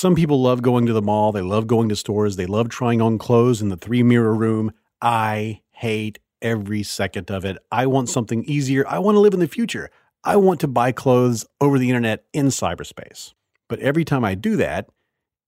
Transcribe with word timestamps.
Some 0.00 0.14
people 0.14 0.40
love 0.40 0.62
going 0.62 0.86
to 0.86 0.94
the 0.94 1.02
mall. 1.02 1.30
They 1.30 1.42
love 1.42 1.66
going 1.66 1.90
to 1.90 1.94
stores. 1.94 2.36
They 2.36 2.46
love 2.46 2.70
trying 2.70 3.02
on 3.02 3.18
clothes 3.18 3.60
in 3.60 3.68
the 3.68 3.76
three 3.76 4.02
mirror 4.02 4.34
room. 4.34 4.72
I 5.02 5.60
hate 5.72 6.18
every 6.40 6.82
second 6.82 7.30
of 7.30 7.44
it. 7.44 7.58
I 7.70 7.84
want 7.84 8.08
something 8.08 8.42
easier. 8.44 8.88
I 8.88 8.98
want 8.98 9.16
to 9.16 9.20
live 9.20 9.34
in 9.34 9.40
the 9.40 9.46
future. 9.46 9.90
I 10.24 10.36
want 10.36 10.58
to 10.60 10.68
buy 10.68 10.92
clothes 10.92 11.44
over 11.60 11.78
the 11.78 11.90
internet 11.90 12.24
in 12.32 12.46
cyberspace. 12.46 13.34
But 13.68 13.80
every 13.80 14.06
time 14.06 14.24
I 14.24 14.34
do 14.34 14.56
that, 14.56 14.88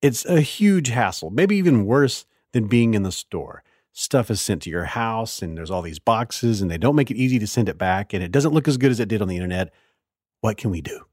it's 0.03 0.27
a 0.27 0.43
huge 0.43 0.89
hassle, 0.89 1.31
maybe 1.31 1.57
even 1.57 1.87
worse 1.87 2.27
than 2.53 2.69
being 2.69 2.93
in 2.93 3.05
the 3.05 3.11
store. 3.11 3.65
Stuff 3.95 4.31
is 4.31 4.43
sent 4.43 4.61
to 4.65 4.71
your 4.71 4.85
house 4.85 5.41
and 5.41 5.57
there's 5.57 5.71
all 5.71 5.81
these 5.81 5.99
boxes 5.99 6.61
and 6.61 6.71
they 6.71 6.77
don't 6.77 6.95
make 6.95 7.11
it 7.11 7.17
easy 7.17 7.39
to 7.39 7.47
send 7.47 7.71
it 7.71 7.79
back 7.79 8.13
and 8.13 8.23
it 8.23 8.31
doesn't 8.31 8.53
look 8.53 8.69
as 8.69 8.77
good 8.77 8.91
as 8.91 9.01
it 9.01 9.09
did 9.09 9.23
on 9.23 9.29
the 9.29 9.37
internet. 9.37 9.73
What 10.43 10.59
can 10.59 10.71
we 10.71 10.83
do? 10.83 11.07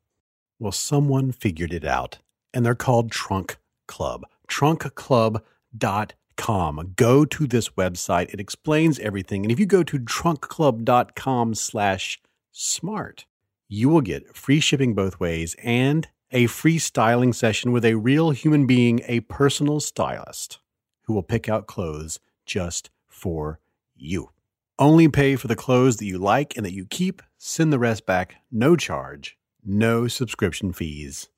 Well, 0.60 0.74
someone 0.74 1.32
figured 1.32 1.72
it 1.72 1.86
out 1.86 2.20
and 2.54 2.66
they're 2.66 2.76
called 2.76 3.12
Trunk 3.12 3.58
Club. 3.88 4.26
TrunkClub.com. 4.48 6.94
Go 6.96 7.26
to 7.26 7.48
this 7.48 7.70
website. 7.70 8.34
It 8.34 8.40
explains 8.40 9.00
everything. 9.00 9.44
And 9.44 9.52
if 9.52 9.60
you 9.60 9.66
go 9.66 9.84
to 9.84 10.00
trunkclub.com 10.00 11.56
slash 11.56 12.22
smart, 12.52 13.26
you 13.68 13.90
will 13.90 14.02
get 14.02 14.36
free 14.36 14.60
shipping 14.60 14.96
both 14.96 15.20
ways 15.20 15.56
and 15.64 16.08
a 16.32 16.48
free 16.48 16.78
styling 16.78 17.34
session 17.34 17.72
with 17.72 17.86
a 17.86 17.96
real 17.96 18.32
human 18.32 18.68
being, 18.68 19.02
a 19.06 19.22
personal 19.22 19.80
stylist 19.80 20.60
who 21.04 21.14
will 21.14 21.24
pick 21.24 21.50
out 21.50 21.68
clothes 21.68 22.20
just 22.46 22.90
for 23.08 23.60
you. 23.96 24.30
Only 24.78 25.08
pay 25.08 25.36
for 25.36 25.48
the 25.48 25.56
clothes 25.56 25.98
that 25.98 26.06
you 26.06 26.18
like 26.18 26.56
and 26.56 26.66
that 26.66 26.74
you 26.74 26.86
keep, 26.86 27.22
send 27.38 27.74
the 27.74 27.80
rest 27.80 28.06
back, 28.06 28.36
no 28.52 28.76
charge, 28.76 29.38
no 29.66 30.08
subscription 30.08 30.72
fees, 30.72 31.30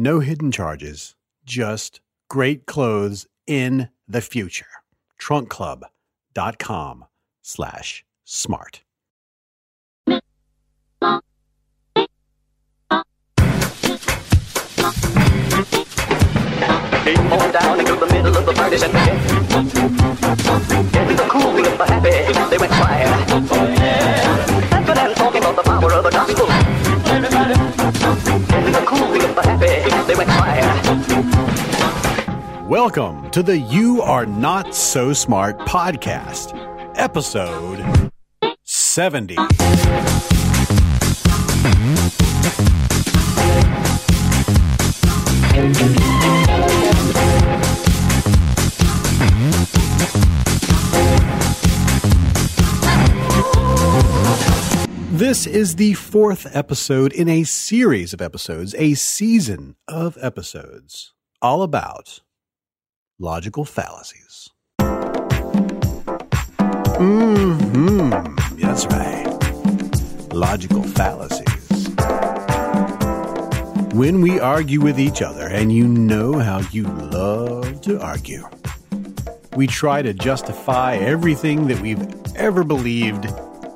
no 0.00 0.20
hidden 0.20 0.50
charges, 0.50 1.14
just 1.44 2.00
great 2.30 2.64
clothes 2.64 3.26
in 3.46 3.90
the 4.08 4.22
future. 4.22 4.64
Trunkclub.com 5.20 7.04
slash 7.42 8.02
smart. 8.24 8.80
They 22.50 22.58
went 22.58 22.72
quiet. 22.72 23.28
Dancing 24.70 24.98
and 24.98 25.16
talking 25.16 25.42
about 25.42 25.56
the 25.56 25.62
power 25.62 25.92
of 25.92 26.04
the 26.04 26.10
gospel. 26.10 26.79
Welcome 32.70 33.32
to 33.32 33.42
the 33.42 33.58
You 33.58 34.00
Are 34.00 34.24
Not 34.24 34.76
So 34.76 35.12
Smart 35.12 35.58
podcast, 35.58 36.52
episode 36.96 38.12
70. 38.62 39.34
This 55.10 55.48
is 55.48 55.74
the 55.74 55.94
fourth 55.94 56.46
episode 56.54 57.12
in 57.12 57.28
a 57.28 57.42
series 57.42 58.12
of 58.12 58.22
episodes, 58.22 58.76
a 58.78 58.94
season 58.94 59.74
of 59.88 60.16
episodes, 60.22 61.14
all 61.42 61.64
about 61.64 62.20
logical 63.20 63.66
fallacies. 63.66 64.48
Hmm, 66.98 67.58
that's 68.56 68.86
right. 68.86 69.26
Logical 70.32 70.82
fallacies. 70.82 71.46
When 73.92 74.22
we 74.22 74.40
argue 74.40 74.80
with 74.80 74.98
each 74.98 75.20
other, 75.20 75.46
and 75.46 75.70
you 75.70 75.86
know 75.86 76.38
how 76.38 76.60
you 76.72 76.84
love 76.84 77.82
to 77.82 78.00
argue, 78.00 78.48
we 79.54 79.66
try 79.66 80.00
to 80.00 80.14
justify 80.14 80.96
everything 80.96 81.66
that 81.66 81.80
we've 81.82 82.02
ever 82.36 82.64
believed, 82.64 83.26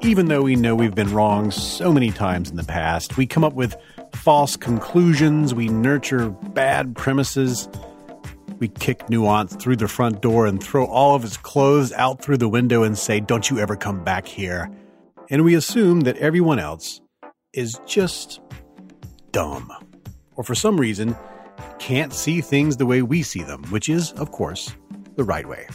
even 0.01 0.29
though 0.29 0.43
we 0.43 0.57
know 0.57 0.75
we've 0.75 0.95
been 0.95 1.13
wrong 1.13 1.51
so 1.51 1.93
many 1.93 2.11
times 2.11 2.49
in 2.49 2.57
the 2.57 2.65
past. 2.65 3.19
We 3.19 3.27
come 3.27 3.45
up 3.45 3.53
with 3.53 3.77
false 4.15 4.57
conclusions, 4.57 5.53
we 5.55 5.69
nurture 5.69 6.31
bad 6.31 6.97
premises. 6.97 7.69
We 8.65 8.69
kick 8.69 9.11
Nuance 9.11 9.57
through 9.57 9.77
the 9.77 9.89
front 9.89 10.23
door 10.23 10.47
and 10.47 10.59
throw 10.59 10.87
all 10.87 11.15
of 11.15 11.21
his 11.21 11.37
clothes 11.37 11.93
out 11.93 12.23
through 12.23 12.39
the 12.39 12.49
window 12.49 12.83
and 12.83 12.97
say, 12.97 13.21
Don't 13.21 13.51
you 13.51 13.59
ever 13.59 13.77
come 13.77 14.03
back 14.03 14.27
here. 14.27 14.71
And 15.29 15.45
we 15.45 15.55
assume 15.55 16.01
that 16.05 16.17
everyone 16.17 16.59
else 16.59 17.03
is 17.53 17.79
just 17.85 18.41
dumb. 19.33 19.71
Or 20.35 20.45
for 20.45 20.55
some 20.55 20.81
reason, 20.81 21.15
can't 21.79 22.15
see 22.15 22.41
things 22.41 22.79
the 22.79 22.87
way 22.87 23.03
we 23.03 23.23
see 23.23 23.43
them, 23.43 23.65
which 23.65 23.91
is, 23.91 24.13
of 24.13 24.33
course, 24.33 24.75
the 25.17 25.25
right 25.25 25.47
way. 25.47 25.69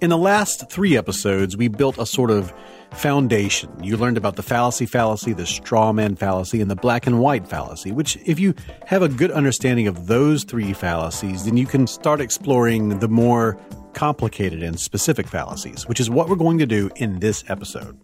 In 0.00 0.08
the 0.08 0.16
last 0.16 0.70
three 0.70 0.96
episodes, 0.96 1.58
we 1.58 1.68
built 1.68 1.98
a 1.98 2.06
sort 2.06 2.30
of 2.30 2.54
foundation. 2.92 3.70
You 3.82 3.96
learned 3.96 4.16
about 4.16 4.36
the 4.36 4.42
fallacy 4.42 4.86
fallacy, 4.86 5.32
the 5.32 5.46
straw 5.46 5.92
man 5.92 6.16
fallacy, 6.16 6.60
and 6.60 6.70
the 6.70 6.76
black 6.76 7.06
and 7.06 7.20
white 7.20 7.46
fallacy, 7.46 7.92
which, 7.92 8.16
if 8.24 8.38
you 8.38 8.54
have 8.86 9.02
a 9.02 9.08
good 9.08 9.30
understanding 9.30 9.86
of 9.86 10.06
those 10.06 10.44
three 10.44 10.72
fallacies, 10.72 11.44
then 11.44 11.56
you 11.56 11.66
can 11.66 11.86
start 11.86 12.20
exploring 12.20 12.98
the 12.98 13.08
more 13.08 13.58
complicated 13.92 14.62
and 14.62 14.78
specific 14.78 15.26
fallacies, 15.26 15.88
which 15.88 16.00
is 16.00 16.10
what 16.10 16.28
we're 16.28 16.36
going 16.36 16.58
to 16.58 16.66
do 16.66 16.90
in 16.96 17.18
this 17.20 17.44
episode. 17.48 17.98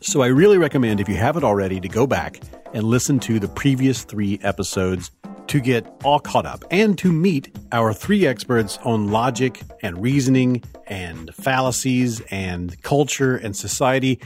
So 0.00 0.22
I 0.22 0.26
really 0.26 0.58
recommend, 0.58 1.00
if 1.00 1.08
you 1.08 1.16
haven't 1.16 1.44
already, 1.44 1.80
to 1.80 1.88
go 1.88 2.06
back 2.06 2.40
and 2.74 2.84
listen 2.84 3.18
to 3.20 3.38
the 3.38 3.48
previous 3.48 4.04
three 4.04 4.38
episodes 4.42 5.10
to 5.48 5.60
get 5.60 5.86
all 6.04 6.18
caught 6.18 6.46
up 6.46 6.64
and 6.70 6.96
to 6.98 7.12
meet 7.12 7.56
our 7.72 7.92
three 7.92 8.26
experts 8.26 8.78
on 8.84 9.10
logic 9.10 9.60
and 9.82 10.00
reasoning 10.00 10.62
and 10.86 11.34
fallacies 11.34 12.20
and 12.30 12.80
culture 12.82 13.36
and 13.36 13.56
society. 13.56 14.20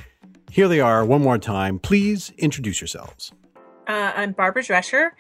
Here 0.51 0.69
they 0.69 0.81
are 0.81 1.05
one 1.05 1.23
more 1.23 1.39
time. 1.39 1.79
Please 1.79 2.33
introduce 2.39 2.81
yourselves. 2.81 3.33
Uh, 3.87 4.13
I'm 4.15 4.33
Barbara 4.33 4.63
Drescher. 4.63 5.11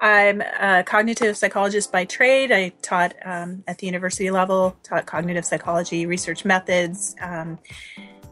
I'm 0.00 0.42
a 0.42 0.84
cognitive 0.84 1.36
psychologist 1.36 1.90
by 1.90 2.04
trade. 2.04 2.52
I 2.52 2.70
taught 2.80 3.14
um, 3.24 3.64
at 3.66 3.78
the 3.78 3.86
university 3.86 4.30
level, 4.30 4.76
taught 4.84 5.06
cognitive 5.06 5.44
psychology, 5.44 6.06
research 6.06 6.44
methods, 6.44 7.16
um, 7.20 7.58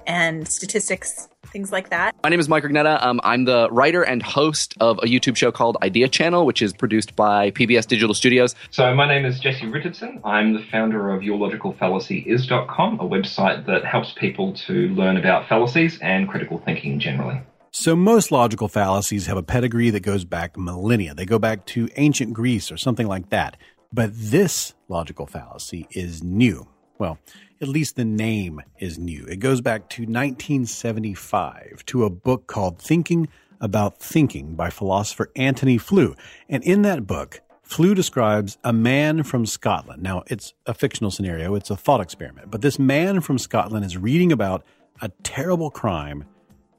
and 0.07 0.47
statistics, 0.49 1.29
things 1.47 1.73
like 1.73 1.91
that. 1.91 2.15
My 2.23 2.31
name 2.31 2.41
is 2.41 2.49
Mike 2.49 2.65
Rugnetta. 2.65 3.03
Um, 3.05 3.21
I'm 3.25 3.45
the 3.45 3.69
writer 3.71 4.03
and 4.03 4.23
host 4.23 4.75
of 4.81 4.99
a 4.99 5.07
YouTube 5.07 5.37
show 5.37 5.53
called 5.53 5.77
Idea 5.83 6.09
Channel, 6.09 6.47
which 6.47 6.63
is 6.63 6.73
produced 6.73 7.17
by 7.17 7.51
PBS 7.51 7.87
Digital 7.87 8.15
Studios. 8.15 8.55
So 8.71 8.95
my 8.95 9.07
name 9.07 9.25
is 9.25 9.41
Jesse 9.41 9.67
Richardson. 9.67 10.21
I'm 10.25 10.55
the 10.55 10.63
founder 10.71 11.11
of 11.11 11.23
YourLogicalFallacyIs.com, 11.23 13.01
a 13.01 13.09
website 13.09 13.67
that 13.67 13.85
helps 13.85 14.13
people 14.13 14.53
to 14.67 14.89
learn 14.89 15.17
about 15.17 15.49
fallacies 15.49 15.99
and 16.01 16.29
critical 16.29 16.59
thinking 16.59 16.99
generally. 17.01 17.41
So, 17.73 17.95
most 17.95 18.33
logical 18.33 18.67
fallacies 18.67 19.27
have 19.27 19.37
a 19.37 19.45
pedigree 19.45 19.91
that 19.91 20.01
goes 20.01 20.25
back 20.25 20.59
millennia. 20.59 21.15
They 21.15 21.25
go 21.25 21.39
back 21.39 21.67
to 21.67 21.89
ancient 21.95 22.33
Greece 22.33 22.73
or 22.73 22.77
something 22.77 23.07
like 23.07 23.31
that. 23.31 23.57
But 23.93 24.11
this 24.13 24.75
logical 24.89 25.27
fallacy 25.27 25.87
is 25.93 26.21
new. 26.23 26.67
Well, 26.99 27.19
at 27.61 27.69
least 27.69 27.97
the 27.97 28.05
name 28.05 28.61
is 28.79 28.99
new. 28.99 29.27
It 29.27 29.37
goes 29.37 29.61
back 29.61 29.89
to 29.91 30.03
1975 30.03 31.85
to 31.87 32.05
a 32.05 32.11
book 32.11 32.47
called 32.47 32.79
Thinking 32.79 33.29
About 33.61 33.99
Thinking 33.99 34.55
by 34.55 34.71
philosopher 34.71 35.31
Antony 35.37 35.77
Flew. 35.77 36.15
And 36.49 36.65
in 36.65 36.83
that 36.83 37.07
book, 37.07 37.41
Flew 37.63 37.95
describes 37.95 38.57
a 38.65 38.73
man 38.73 39.23
from 39.25 39.45
Scotland. 39.45 40.03
Now, 40.03 40.23
it's 40.27 40.55
a 40.65 40.73
fictional 40.73 41.11
scenario, 41.11 41.55
it's 41.55 41.71
a 41.71 41.77
thought 41.77 42.01
experiment, 42.01 42.51
but 42.51 42.63
this 42.63 42.79
man 42.79 43.21
from 43.21 43.39
Scotland 43.39 43.85
is 43.85 43.97
reading 43.97 44.33
about 44.33 44.65
a 45.03 45.11
terrible 45.23 45.71
crime 45.71 46.25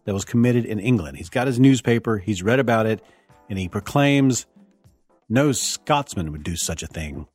that 0.05 0.13
was 0.13 0.25
committed 0.25 0.65
in 0.65 0.79
England. 0.79 1.17
He's 1.17 1.29
got 1.29 1.45
his 1.45 1.59
newspaper, 1.59 2.17
he's 2.17 2.41
read 2.41 2.59
about 2.59 2.87
it, 2.87 3.03
and 3.49 3.59
he 3.59 3.69
proclaims 3.69 4.47
No 5.29 5.51
Scotsman 5.51 6.31
would 6.31 6.43
do 6.43 6.55
such 6.55 6.81
a 6.81 6.87
thing. 6.87 7.27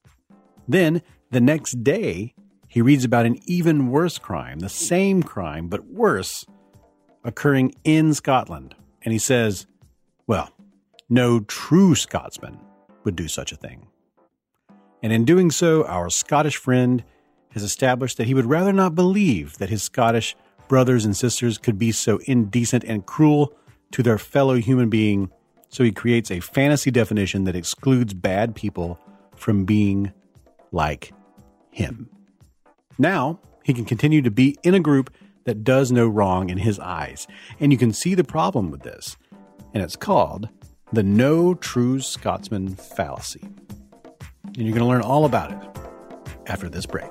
Then, 0.66 1.00
the 1.30 1.40
next 1.40 1.84
day, 1.84 2.34
he 2.68 2.82
reads 2.82 3.04
about 3.04 3.26
an 3.26 3.38
even 3.46 3.90
worse 3.90 4.18
crime, 4.18 4.58
the 4.58 4.68
same 4.68 5.22
crime, 5.22 5.68
but 5.68 5.86
worse, 5.86 6.44
occurring 7.24 7.74
in 7.84 8.14
Scotland. 8.14 8.74
And 9.02 9.12
he 9.12 9.18
says, 9.18 9.66
well, 10.26 10.50
no 11.08 11.40
true 11.40 11.94
Scotsman 11.94 12.58
would 13.04 13.16
do 13.16 13.28
such 13.28 13.52
a 13.52 13.56
thing. 13.56 13.86
And 15.02 15.12
in 15.12 15.24
doing 15.24 15.50
so, 15.50 15.84
our 15.86 16.10
Scottish 16.10 16.56
friend 16.56 17.04
has 17.50 17.62
established 17.62 18.18
that 18.18 18.26
he 18.26 18.34
would 18.34 18.46
rather 18.46 18.72
not 18.72 18.94
believe 18.94 19.58
that 19.58 19.70
his 19.70 19.82
Scottish 19.82 20.36
brothers 20.68 21.04
and 21.04 21.16
sisters 21.16 21.58
could 21.58 21.78
be 21.78 21.92
so 21.92 22.18
indecent 22.24 22.82
and 22.84 23.06
cruel 23.06 23.52
to 23.92 24.02
their 24.02 24.18
fellow 24.18 24.56
human 24.56 24.90
being, 24.90 25.30
so 25.68 25.84
he 25.84 25.92
creates 25.92 26.30
a 26.30 26.40
fantasy 26.40 26.90
definition 26.90 27.44
that 27.44 27.54
excludes 27.54 28.12
bad 28.14 28.54
people 28.54 28.98
from 29.36 29.64
being 29.64 30.12
like 30.72 31.12
him. 31.70 32.10
Now, 32.98 33.40
he 33.64 33.74
can 33.74 33.84
continue 33.84 34.22
to 34.22 34.30
be 34.30 34.56
in 34.62 34.74
a 34.74 34.80
group 34.80 35.12
that 35.44 35.64
does 35.64 35.92
no 35.92 36.06
wrong 36.06 36.50
in 36.50 36.58
his 36.58 36.78
eyes. 36.78 37.26
And 37.60 37.72
you 37.72 37.78
can 37.78 37.92
see 37.92 38.14
the 38.14 38.24
problem 38.24 38.70
with 38.70 38.82
this. 38.82 39.16
And 39.74 39.82
it's 39.82 39.96
called 39.96 40.48
the 40.92 41.02
No 41.02 41.54
True 41.54 42.00
Scotsman 42.00 42.74
Fallacy. 42.74 43.48
And 44.44 44.56
you're 44.56 44.76
going 44.76 44.80
to 44.80 44.86
learn 44.86 45.02
all 45.02 45.24
about 45.24 45.52
it 45.52 45.80
after 46.46 46.68
this 46.68 46.86
break. 46.86 47.10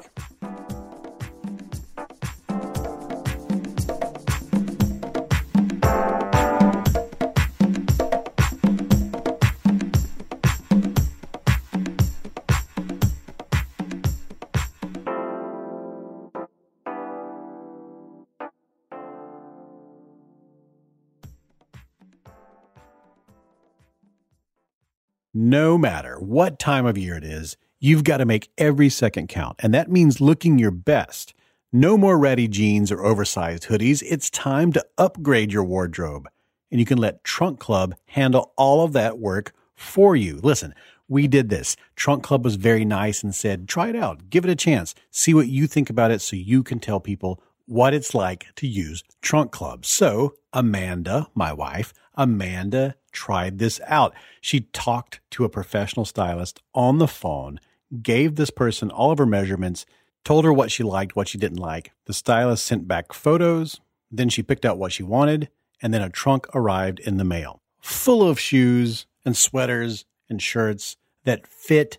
No 25.55 25.77
matter 25.77 26.19
what 26.19 26.59
time 26.59 26.85
of 26.85 26.97
year 26.97 27.15
it 27.15 27.23
is, 27.23 27.55
you've 27.79 28.03
got 28.03 28.17
to 28.17 28.25
make 28.25 28.49
every 28.57 28.89
second 28.89 29.29
count. 29.29 29.55
And 29.59 29.73
that 29.73 29.89
means 29.89 30.19
looking 30.19 30.59
your 30.59 30.69
best. 30.69 31.33
No 31.71 31.97
more 31.97 32.17
ratty 32.17 32.49
jeans 32.49 32.91
or 32.91 33.05
oversized 33.05 33.67
hoodies. 33.67 34.03
It's 34.05 34.29
time 34.29 34.73
to 34.73 34.85
upgrade 34.97 35.53
your 35.53 35.63
wardrobe. 35.63 36.27
And 36.69 36.81
you 36.81 36.85
can 36.85 36.97
let 36.97 37.23
Trunk 37.23 37.57
Club 37.61 37.95
handle 38.07 38.51
all 38.57 38.83
of 38.83 38.91
that 38.91 39.17
work 39.17 39.53
for 39.75 40.13
you. 40.13 40.41
Listen, 40.43 40.75
we 41.07 41.25
did 41.25 41.47
this. 41.47 41.77
Trunk 41.95 42.21
Club 42.21 42.43
was 42.43 42.55
very 42.55 42.83
nice 42.83 43.23
and 43.23 43.33
said, 43.33 43.69
try 43.69 43.87
it 43.87 43.95
out, 43.95 44.29
give 44.29 44.43
it 44.43 44.51
a 44.51 44.57
chance, 44.57 44.93
see 45.09 45.33
what 45.33 45.47
you 45.47 45.67
think 45.67 45.89
about 45.89 46.11
it 46.11 46.19
so 46.19 46.35
you 46.35 46.63
can 46.63 46.81
tell 46.81 46.99
people 46.99 47.41
what 47.65 47.93
it's 47.93 48.13
like 48.13 48.47
to 48.57 48.67
use 48.67 49.05
Trunk 49.21 49.53
Club. 49.53 49.85
So, 49.85 50.35
Amanda, 50.51 51.27
my 51.33 51.53
wife, 51.53 51.93
Amanda 52.15 52.95
tried 53.15 53.57
this 53.57 53.79
out. 53.87 54.13
She 54.41 54.61
talked 54.73 55.21
to 55.31 55.45
a 55.45 55.49
professional 55.49 56.05
stylist 56.05 56.61
on 56.75 56.99
the 56.99 57.07
phone, 57.07 57.59
gave 58.03 58.35
this 58.35 58.51
person 58.51 58.91
all 58.91 59.11
of 59.11 59.17
her 59.17 59.25
measurements, 59.25 59.85
told 60.23 60.45
her 60.45 60.53
what 60.53 60.71
she 60.71 60.83
liked, 60.83 61.15
what 61.15 61.27
she 61.27 61.37
didn't 61.37 61.59
like. 61.59 61.91
The 62.05 62.13
stylist 62.13 62.65
sent 62.65 62.87
back 62.87 63.13
photos. 63.13 63.79
Then 64.11 64.29
she 64.29 64.43
picked 64.43 64.65
out 64.65 64.77
what 64.77 64.91
she 64.91 65.03
wanted, 65.03 65.49
and 65.81 65.93
then 65.93 66.01
a 66.01 66.09
trunk 66.09 66.47
arrived 66.53 66.99
in 66.99 67.17
the 67.17 67.23
mail 67.23 67.61
full 67.85 68.27
of 68.27 68.39
shoes 68.39 69.05
and 69.23 69.37
sweaters 69.37 70.05
and 70.27 70.41
shirts 70.41 70.97
that 71.23 71.45
fit 71.45 71.97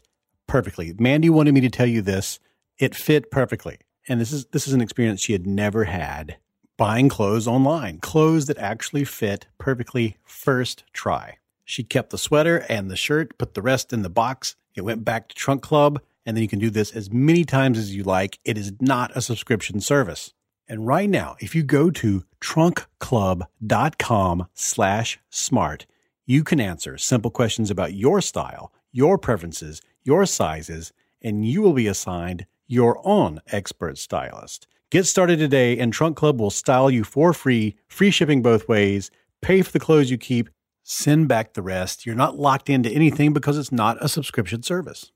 perfectly. 0.49 0.93
Mandy 0.99 1.31
wanted 1.31 1.55
me 1.55 1.61
to 1.61 1.71
tell 1.71 1.87
you 1.87 2.03
this. 2.03 2.41
It 2.77 2.95
fit 2.95 3.31
perfectly. 3.31 3.79
And 4.09 4.21
this 4.21 4.33
is 4.33 4.47
this 4.47 4.67
is 4.67 4.75
an 4.75 4.81
experience 4.81 5.21
she 5.21 5.33
had 5.33 5.47
never 5.47 5.85
had 5.85 6.37
buying 6.77 7.09
clothes 7.09 7.49
online, 7.49 7.99
clothes 7.99 8.47
that 8.47 8.59
actually 8.59 9.05
fit 9.05 9.47
perfectly 9.59 10.17
first 10.25 10.85
try. 10.93 11.39
She 11.65 11.83
kept 11.83 12.11
the 12.11 12.19
sweater 12.19 12.65
and 12.69 12.91
the 12.91 12.97
shirt, 12.97 13.39
put 13.39 13.55
the 13.55 13.63
rest 13.63 13.93
in 13.93 14.03
the 14.03 14.11
box. 14.11 14.57
It 14.75 14.83
went 14.83 15.05
back 15.05 15.29
to 15.29 15.35
Trunk 15.35 15.63
Club, 15.63 16.01
and 16.25 16.37
then 16.37 16.43
you 16.43 16.49
can 16.49 16.59
do 16.59 16.71
this 16.71 16.93
as 16.93 17.11
many 17.11 17.45
times 17.45 17.79
as 17.79 17.95
you 17.95 18.05
like. 18.05 18.39
It 18.45 18.59
is 18.59 18.73
not 18.81 19.17
a 19.17 19.23
subscription 19.23 19.81
service. 19.81 20.33
And 20.69 20.87
right 20.87 21.09
now, 21.09 21.37
if 21.41 21.55
you 21.55 21.63
go 21.63 21.91
to 21.91 22.25
trunkclub.com 22.41 24.47
slash 24.55 25.19
smart, 25.31 25.87
you 26.25 26.43
can 26.43 26.61
answer 26.61 26.99
simple 26.99 27.31
questions 27.31 27.71
about 27.71 27.95
your 27.95 28.21
style, 28.21 28.73
your 28.93 29.17
preferences, 29.17 29.81
your 30.03 30.27
sizes, 30.27 30.93
and 31.23 31.47
you 31.47 31.63
will 31.63 31.73
be 31.73 31.87
assigned 31.87 32.47
your 32.67 33.01
own 33.05 33.41
expert 33.53 33.97
stylist. 33.97 34.67
Get 34.93 35.05
started 35.05 35.41
today, 35.41 35.77
and 35.79 35.93
Trunk 35.93 36.17
Club 36.17 36.41
will 36.41 36.51
style 36.51 36.93
you 36.93 37.03
for 37.03 37.33
free, 37.33 37.75
free 37.89 38.13
shipping 38.13 38.41
both 38.41 38.69
ways, 38.69 39.11
pay 39.43 39.63
for 39.63 39.73
the 39.73 39.81
clothes 39.81 40.13
you 40.13 40.17
keep, 40.17 40.49
send 40.85 41.27
back 41.27 41.55
the 41.55 41.63
rest. 41.63 42.07
You're 42.07 42.15
not 42.15 42.39
locked 42.39 42.71
into 42.71 42.89
anything 42.91 43.33
because 43.33 43.59
it's 43.59 43.73
not 43.73 43.97
a 44.01 44.09
subscription 44.09 44.63
service. 44.63 45.11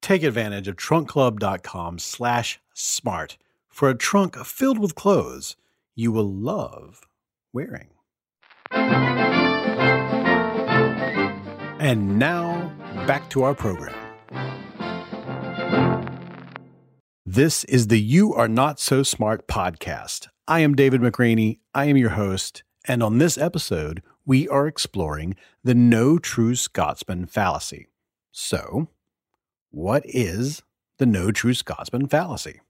Take 0.00 0.22
advantage 0.22 0.66
of 0.66 0.76
trunkclub.com 0.76 1.98
slash 1.98 2.58
smart 2.72 3.36
for 3.68 3.90
a 3.90 3.94
trunk 3.94 4.34
filled 4.46 4.78
with 4.78 4.94
clothes 4.94 5.56
you 5.94 6.10
will 6.10 6.32
love 6.32 7.02
wearing. 7.52 7.88
And 11.80 12.18
now, 12.18 12.72
back 13.06 13.28
to 13.30 13.42
our 13.42 13.54
program. 13.54 14.01
This 17.34 17.64
is 17.64 17.86
the 17.86 17.98
You 17.98 18.34
Are 18.34 18.46
Not 18.46 18.78
So 18.78 19.02
Smart 19.02 19.48
podcast. 19.48 20.28
I 20.46 20.60
am 20.60 20.74
David 20.74 21.00
McRaney. 21.00 21.60
I 21.74 21.86
am 21.86 21.96
your 21.96 22.10
host. 22.10 22.62
And 22.86 23.02
on 23.02 23.16
this 23.16 23.38
episode, 23.38 24.02
we 24.26 24.46
are 24.50 24.66
exploring 24.66 25.36
the 25.64 25.74
no 25.74 26.18
true 26.18 26.54
Scotsman 26.54 27.24
fallacy. 27.24 27.86
So, 28.32 28.88
what 29.70 30.02
is 30.04 30.60
the 30.98 31.06
no 31.06 31.32
true 31.32 31.54
Scotsman 31.54 32.06
fallacy? 32.06 32.60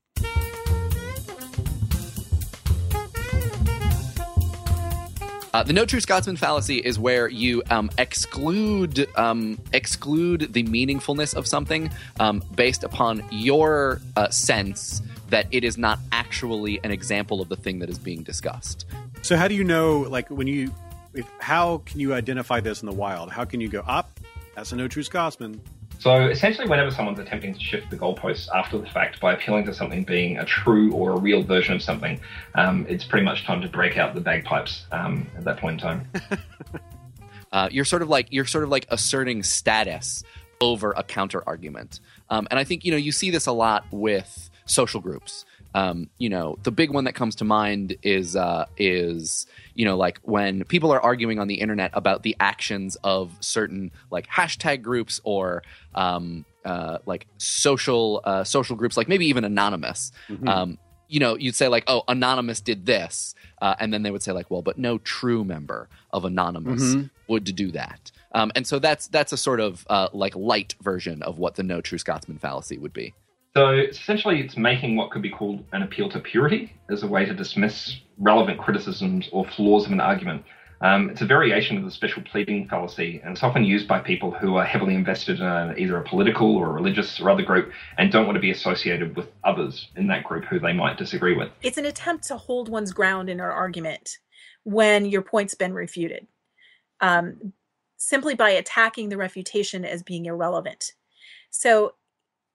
Uh, 5.52 5.62
the 5.62 5.72
no 5.72 5.84
true 5.84 6.00
Scotsman 6.00 6.36
fallacy 6.36 6.78
is 6.78 6.98
where 6.98 7.28
you 7.28 7.62
um, 7.68 7.90
exclude 7.98 9.06
um, 9.16 9.58
exclude 9.72 10.52
the 10.52 10.62
meaningfulness 10.64 11.34
of 11.34 11.46
something 11.46 11.90
um, 12.20 12.42
based 12.54 12.84
upon 12.84 13.22
your 13.30 14.00
uh, 14.16 14.30
sense 14.30 15.02
that 15.28 15.46
it 15.50 15.64
is 15.64 15.76
not 15.76 15.98
actually 16.12 16.80
an 16.84 16.90
example 16.90 17.40
of 17.40 17.48
the 17.48 17.56
thing 17.56 17.80
that 17.80 17.90
is 17.90 17.98
being 17.98 18.22
discussed. 18.22 18.86
So, 19.22 19.36
how 19.36 19.48
do 19.48 19.54
you 19.54 19.64
know, 19.64 20.00
like, 20.00 20.28
when 20.28 20.46
you, 20.46 20.72
if, 21.14 21.26
how 21.38 21.78
can 21.86 22.00
you 22.00 22.14
identify 22.14 22.60
this 22.60 22.82
in 22.82 22.86
the 22.86 22.94
wild? 22.94 23.30
How 23.30 23.44
can 23.44 23.60
you 23.60 23.68
go, 23.68 23.80
up? 23.80 24.20
That's 24.54 24.72
a 24.72 24.76
no 24.76 24.88
true 24.88 25.02
Scotsman. 25.02 25.60
So 26.02 26.26
essentially, 26.26 26.66
whenever 26.66 26.90
someone's 26.90 27.20
attempting 27.20 27.54
to 27.54 27.60
shift 27.60 27.88
the 27.88 27.96
goalposts 27.96 28.48
after 28.52 28.76
the 28.76 28.88
fact 28.88 29.20
by 29.20 29.34
appealing 29.34 29.66
to 29.66 29.72
something 29.72 30.02
being 30.02 30.36
a 30.36 30.44
true 30.44 30.92
or 30.92 31.12
a 31.12 31.16
real 31.16 31.44
version 31.44 31.74
of 31.74 31.80
something, 31.80 32.18
um, 32.56 32.84
it's 32.88 33.04
pretty 33.04 33.24
much 33.24 33.44
time 33.44 33.60
to 33.60 33.68
break 33.68 33.96
out 33.96 34.12
the 34.12 34.20
bagpipes 34.20 34.84
um, 34.90 35.24
at 35.36 35.44
that 35.44 35.58
point 35.58 35.80
in 35.80 35.88
time. 35.88 36.10
uh, 37.52 37.68
you're 37.70 37.84
sort 37.84 38.02
of 38.02 38.08
like 38.08 38.26
you're 38.30 38.46
sort 38.46 38.64
of 38.64 38.70
like 38.70 38.84
asserting 38.88 39.44
status 39.44 40.24
over 40.60 40.92
a 40.96 41.04
counter 41.04 41.40
argument, 41.46 42.00
um, 42.30 42.48
and 42.50 42.58
I 42.58 42.64
think 42.64 42.84
you 42.84 42.90
know 42.90 42.96
you 42.96 43.12
see 43.12 43.30
this 43.30 43.46
a 43.46 43.52
lot 43.52 43.84
with 43.92 44.50
social 44.64 45.00
groups. 45.00 45.44
Um, 45.74 46.10
you 46.18 46.28
know, 46.28 46.58
the 46.62 46.70
big 46.70 46.90
one 46.90 47.04
that 47.04 47.14
comes 47.14 47.36
to 47.36 47.44
mind 47.44 47.96
is 48.02 48.36
uh, 48.36 48.66
is 48.76 49.46
you 49.74 49.84
know 49.84 49.96
like 49.96 50.18
when 50.22 50.64
people 50.64 50.92
are 50.92 51.00
arguing 51.00 51.38
on 51.38 51.48
the 51.48 51.54
internet 51.54 51.90
about 51.94 52.22
the 52.22 52.36
actions 52.40 52.96
of 53.02 53.32
certain 53.40 53.90
like 54.10 54.26
hashtag 54.28 54.82
groups 54.82 55.20
or 55.24 55.62
um, 55.94 56.44
uh, 56.64 56.98
like 57.06 57.26
social 57.38 58.20
uh, 58.24 58.44
social 58.44 58.76
groups, 58.76 58.96
like 58.96 59.08
maybe 59.08 59.26
even 59.26 59.44
anonymous. 59.44 60.12
Mm-hmm. 60.28 60.48
Um, 60.48 60.78
you 61.08 61.20
know, 61.20 61.36
you'd 61.36 61.54
say 61.54 61.68
like, 61.68 61.84
"Oh, 61.86 62.02
anonymous 62.08 62.60
did 62.60 62.86
this," 62.86 63.34
uh, 63.60 63.74
and 63.78 63.92
then 63.92 64.02
they 64.02 64.10
would 64.10 64.22
say 64.22 64.32
like, 64.32 64.50
"Well, 64.50 64.62
but 64.62 64.78
no 64.78 64.98
true 64.98 65.44
member 65.44 65.88
of 66.10 66.24
anonymous 66.24 66.82
mm-hmm. 66.82 67.06
would 67.28 67.44
do 67.44 67.70
that." 67.72 68.10
Um, 68.34 68.50
and 68.54 68.66
so 68.66 68.78
that's 68.78 69.08
that's 69.08 69.32
a 69.32 69.36
sort 69.36 69.60
of 69.60 69.86
uh, 69.90 70.08
like 70.12 70.34
light 70.34 70.74
version 70.80 71.22
of 71.22 71.38
what 71.38 71.56
the 71.56 71.62
no 71.62 71.80
true 71.80 71.98
Scotsman 71.98 72.38
fallacy 72.38 72.78
would 72.78 72.92
be. 72.92 73.14
So 73.54 73.70
essentially, 73.70 74.40
it's 74.40 74.56
making 74.56 74.96
what 74.96 75.10
could 75.10 75.20
be 75.20 75.30
called 75.30 75.64
an 75.72 75.82
appeal 75.82 76.08
to 76.10 76.20
purity 76.20 76.72
as 76.90 77.02
a 77.02 77.06
way 77.06 77.26
to 77.26 77.34
dismiss 77.34 77.98
relevant 78.18 78.58
criticisms 78.58 79.28
or 79.30 79.44
flaws 79.44 79.84
of 79.84 79.92
an 79.92 80.00
argument. 80.00 80.44
Um, 80.80 81.10
it's 81.10 81.20
a 81.20 81.26
variation 81.26 81.76
of 81.76 81.84
the 81.84 81.90
special 81.90 82.22
pleading 82.22 82.66
fallacy, 82.66 83.20
and 83.22 83.32
it's 83.32 83.42
often 83.44 83.62
used 83.62 83.86
by 83.86 84.00
people 84.00 84.32
who 84.32 84.56
are 84.56 84.64
heavily 84.64 84.94
invested 84.94 85.38
in 85.38 85.46
a, 85.46 85.74
either 85.78 85.96
a 85.98 86.02
political 86.02 86.56
or 86.56 86.70
a 86.70 86.72
religious 86.72 87.20
or 87.20 87.30
other 87.30 87.42
group 87.42 87.70
and 87.98 88.10
don't 88.10 88.26
want 88.26 88.34
to 88.36 88.40
be 88.40 88.50
associated 88.50 89.14
with 89.14 89.28
others 89.44 89.88
in 89.96 90.08
that 90.08 90.24
group 90.24 90.44
who 90.46 90.58
they 90.58 90.72
might 90.72 90.98
disagree 90.98 91.36
with. 91.36 91.50
It's 91.62 91.78
an 91.78 91.86
attempt 91.86 92.24
to 92.28 92.36
hold 92.36 92.68
one's 92.68 92.92
ground 92.92 93.30
in 93.30 93.38
an 93.38 93.46
argument 93.46 94.18
when 94.64 95.04
your 95.04 95.22
point's 95.22 95.54
been 95.54 95.74
refuted. 95.74 96.26
Um, 97.00 97.52
simply 97.96 98.34
by 98.34 98.50
attacking 98.50 99.08
the 99.08 99.16
refutation 99.16 99.84
as 99.84 100.02
being 100.02 100.26
irrelevant. 100.26 100.94
So 101.50 101.94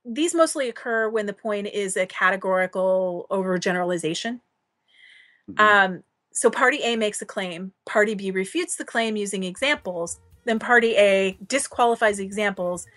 these 0.08 0.34
mostly 0.34 0.70
occur 0.70 1.10
when 1.10 1.26
the 1.26 1.34
point 1.34 1.68
is 1.68 1.98
a 1.98 2.06
categorical 2.06 3.28
overgeneralization. 3.30 4.40
Mhm. 5.52 5.60
Um, 5.60 6.04
so 6.32 6.50
party 6.50 6.80
A 6.84 6.96
makes 6.96 7.22
a 7.22 7.26
claim, 7.26 7.74
party 7.86 8.16
B 8.16 8.32
refutes 8.32 8.76
the 8.76 8.86
claim 8.86 9.16
using 9.18 9.44
examples, 9.44 10.20
then 10.46 10.60
party 10.60 10.96
A 10.96 11.38
disqualifies 11.48 12.18
the 12.18 12.24
examples 12.24 12.88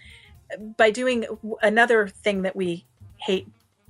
by 0.77 0.91
doing 0.91 1.27
another 1.63 2.09
thing 2.09 2.43
that 2.43 2.55
we 2.55 2.87
hate, 3.17 3.49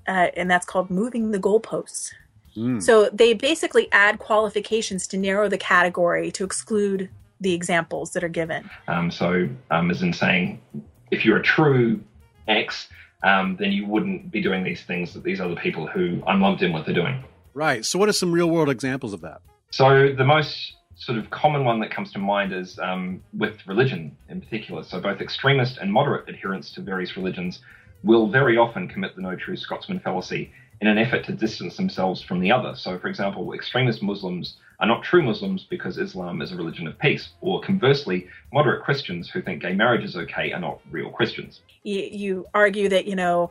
uh, 0.09 0.29
and 0.37 0.51
that's 0.51 0.67
called 0.67 0.91
moving 0.91 1.31
the 1.31 1.39
goalposts. 1.39 2.13
Mm. 2.57 2.83
So 2.83 3.11
they 3.11 3.35
basically 3.35 3.89
add 3.93 4.19
qualifications 4.19 5.07
to 5.09 5.17
narrow 5.17 5.49
the 5.49 5.59
category 5.59 6.31
to 6.33 6.45
exclude 6.45 7.09
the 7.41 7.55
examples 7.55 8.13
that 8.13 8.23
are 8.23 8.29
given. 8.29 8.69
Um, 8.89 9.11
so, 9.11 9.49
um, 9.71 9.91
as 9.91 10.03
in 10.03 10.13
saying, 10.13 10.61
if 11.11 11.25
you're 11.25 11.39
a 11.39 11.43
true 11.43 12.03
X, 12.49 12.89
um, 13.23 13.57
then 13.59 13.73
you 13.73 13.87
wouldn't 13.87 14.31
be 14.31 14.41
doing 14.43 14.65
these 14.65 14.83
things 14.83 15.13
that 15.15 15.23
these 15.23 15.41
other 15.41 15.57
people 15.57 15.87
who 15.87 16.23
I'm 16.27 16.41
lumped 16.41 16.63
in 16.63 16.73
with 16.73 16.89
are 16.89 16.93
doing. 16.93 17.23
Right. 17.55 17.85
So, 17.85 17.99
what 17.99 18.09
are 18.09 18.13
some 18.13 18.33
real 18.33 18.49
world 18.49 18.71
examples 18.71 19.13
of 19.13 19.21
that? 19.23 19.43
So 19.71 20.13
the 20.13 20.25
most 20.25 20.75
sort 20.97 21.17
of 21.19 21.31
common 21.31 21.65
one 21.65 21.81
that 21.81 21.91
comes 21.91 22.13
to 22.13 22.19
mind 22.19 22.53
is 22.53 22.79
um, 22.79 23.23
with 23.33 23.57
religion 23.67 24.17
in 24.29 24.41
particular. 24.41 24.83
So 24.83 25.01
both 25.01 25.21
extremist 25.21 25.79
and 25.79 25.93
moderate 25.93 26.29
adherents 26.29 26.73
to 26.73 26.81
various 26.83 27.17
religions 27.17 27.61
will 28.03 28.29
very 28.29 28.57
often 28.57 28.89
commit 28.89 29.17
the 29.17 29.23
no 29.23 29.37
true 29.37 29.57
Scotsman 29.57 30.01
fallacy 30.01 30.53
in 30.81 30.89
an 30.89 30.99
effort 30.99 31.25
to 31.25 31.33
distance 31.33 31.77
themselves 31.77 32.23
from 32.23 32.41
the 32.41 32.51
other. 32.51 32.75
So, 32.75 32.99
for 32.99 33.09
example, 33.09 33.53
extremist 33.53 34.03
Muslims 34.03 34.57
are 34.79 34.87
not 34.87 35.03
true 35.03 35.23
Muslims 35.23 35.67
because 35.69 35.99
Islam 35.99 36.41
is 36.41 36.53
a 36.53 36.57
religion 36.57 36.87
of 36.87 36.99
peace, 36.99 37.31
or 37.43 37.61
conversely, 37.61 38.29
moderate 38.53 38.83
Christians 38.83 39.29
who 39.29 39.43
think 39.43 39.63
gay 39.63 39.75
marriage 39.75 40.05
is 40.05 40.17
okay 40.17 40.53
are 40.53 40.61
not 40.61 40.81
real 40.91 41.11
Christians. 41.11 41.61
You, 41.83 42.01
you 42.01 42.47
argue 42.55 42.89
that 42.89 43.07
you 43.07 43.15
know 43.15 43.51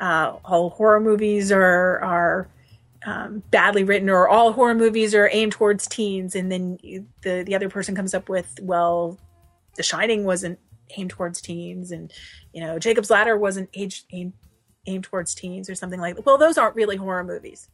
uh, 0.00 0.36
all 0.44 0.70
horror 0.70 1.00
movies 1.00 1.50
are 1.50 1.98
are 2.00 2.48
um, 3.06 3.42
badly 3.50 3.82
written, 3.82 4.08
or 4.08 4.28
all 4.28 4.52
horror 4.52 4.74
movies 4.74 5.14
are 5.14 5.28
aimed 5.32 5.52
towards 5.52 5.86
teens, 5.88 6.36
and 6.36 6.50
then 6.50 6.78
you, 6.82 7.06
the 7.22 7.42
the 7.44 7.54
other 7.56 7.68
person 7.68 7.96
comes 7.96 8.14
up 8.14 8.28
with, 8.28 8.58
well, 8.62 9.18
The 9.76 9.82
Shining 9.82 10.24
wasn't 10.24 10.60
aimed 10.96 11.10
towards 11.10 11.40
teens, 11.40 11.90
and 11.90 12.12
you 12.52 12.60
know 12.60 12.78
Jacob's 12.78 13.10
Ladder 13.10 13.36
wasn't 13.36 13.68
aimed 13.72 14.32
aimed 14.88 15.04
towards 15.04 15.34
teens, 15.34 15.68
or 15.70 15.74
something 15.74 16.00
like 16.00 16.16
that. 16.16 16.26
Well, 16.26 16.38
those 16.38 16.58
aren't 16.58 16.74
really 16.74 16.96
horror 16.96 17.24
movies. 17.24 17.68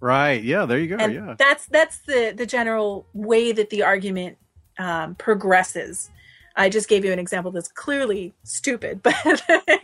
Right. 0.00 0.42
Yeah. 0.42 0.64
There 0.64 0.78
you 0.78 0.88
go. 0.88 0.96
and 0.96 1.12
yeah. 1.14 1.34
that's 1.38 1.66
that's 1.66 1.98
the 2.00 2.32
the 2.36 2.46
general 2.46 3.06
way 3.12 3.52
that 3.52 3.68
the 3.70 3.82
argument 3.82 4.38
um, 4.78 5.14
progresses. 5.16 6.10
I 6.56 6.68
just 6.68 6.88
gave 6.88 7.04
you 7.04 7.12
an 7.12 7.18
example 7.18 7.52
that's 7.52 7.68
clearly 7.68 8.34
stupid, 8.42 9.02
but 9.06 9.14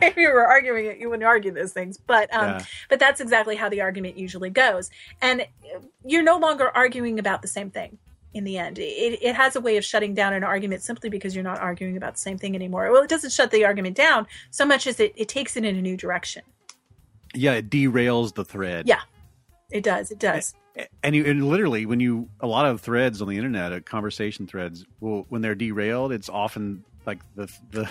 if 0.01 0.17
you 0.17 0.29
were 0.29 0.45
arguing 0.45 0.85
it, 0.85 0.97
you 0.97 1.09
wouldn't 1.09 1.25
argue 1.25 1.51
those 1.51 1.71
things. 1.71 1.97
But 1.97 2.33
um, 2.33 2.49
Yeah. 2.49 2.65
but 2.89 2.99
that's 2.99 3.21
exactly 3.21 3.55
how 3.55 3.69
the 3.69 3.81
argument 3.81 4.17
usually 4.17 4.49
goes, 4.49 4.89
and 5.21 5.45
you're 6.05 6.23
no 6.23 6.37
longer 6.37 6.71
arguing 6.75 7.19
about 7.19 7.41
the 7.41 7.47
same 7.47 7.69
thing. 7.69 7.97
In 8.33 8.43
the 8.43 8.57
end, 8.57 8.77
it, 8.77 9.19
it 9.21 9.35
has 9.35 9.55
a 9.55 9.61
way 9.61 9.77
of 9.77 9.85
shutting 9.85 10.13
down 10.13 10.33
an 10.33 10.43
argument 10.43 10.83
simply 10.83 11.09
because 11.09 11.33
you're 11.33 11.43
not 11.51 11.59
arguing 11.59 11.97
about 11.97 12.15
the 12.15 12.19
same 12.19 12.37
thing 12.37 12.53
anymore. 12.55 12.91
Well, 12.91 13.01
it 13.01 13.09
doesn't 13.09 13.31
shut 13.31 13.49
the 13.49 13.65
argument 13.65 13.95
down 13.95 14.27
so 14.51 14.63
much 14.65 14.85
as 14.85 14.99
it, 14.99 15.13
it 15.15 15.27
takes 15.27 15.57
it 15.57 15.65
in 15.65 15.75
a 15.75 15.81
new 15.81 15.97
direction. 15.97 16.43
Yeah. 17.37 17.53
It 17.53 17.69
derails 17.69 18.33
the 18.35 18.43
thread. 18.45 18.87
Yeah. 18.87 19.01
It 19.71 19.83
does. 19.83 20.11
It 20.11 20.19
does. 20.19 20.53
and 21.03 21.15
you 21.15 21.25
and 21.25 21.47
literally 21.47 21.85
when 21.85 21.99
you 21.99 22.29
a 22.39 22.45
lot 22.47 22.65
of 22.65 22.79
threads 22.81 23.21
on 23.21 23.27
the 23.27 23.35
internet 23.37 23.73
uh, 23.73 23.79
conversation 23.81 24.45
threads 24.47 24.85
will 24.99 25.25
when 25.29 25.41
they're 25.41 25.55
derailed 25.55 26.11
it's 26.11 26.29
often 26.29 26.83
like 27.07 27.19
the 27.35 27.51
the 27.71 27.89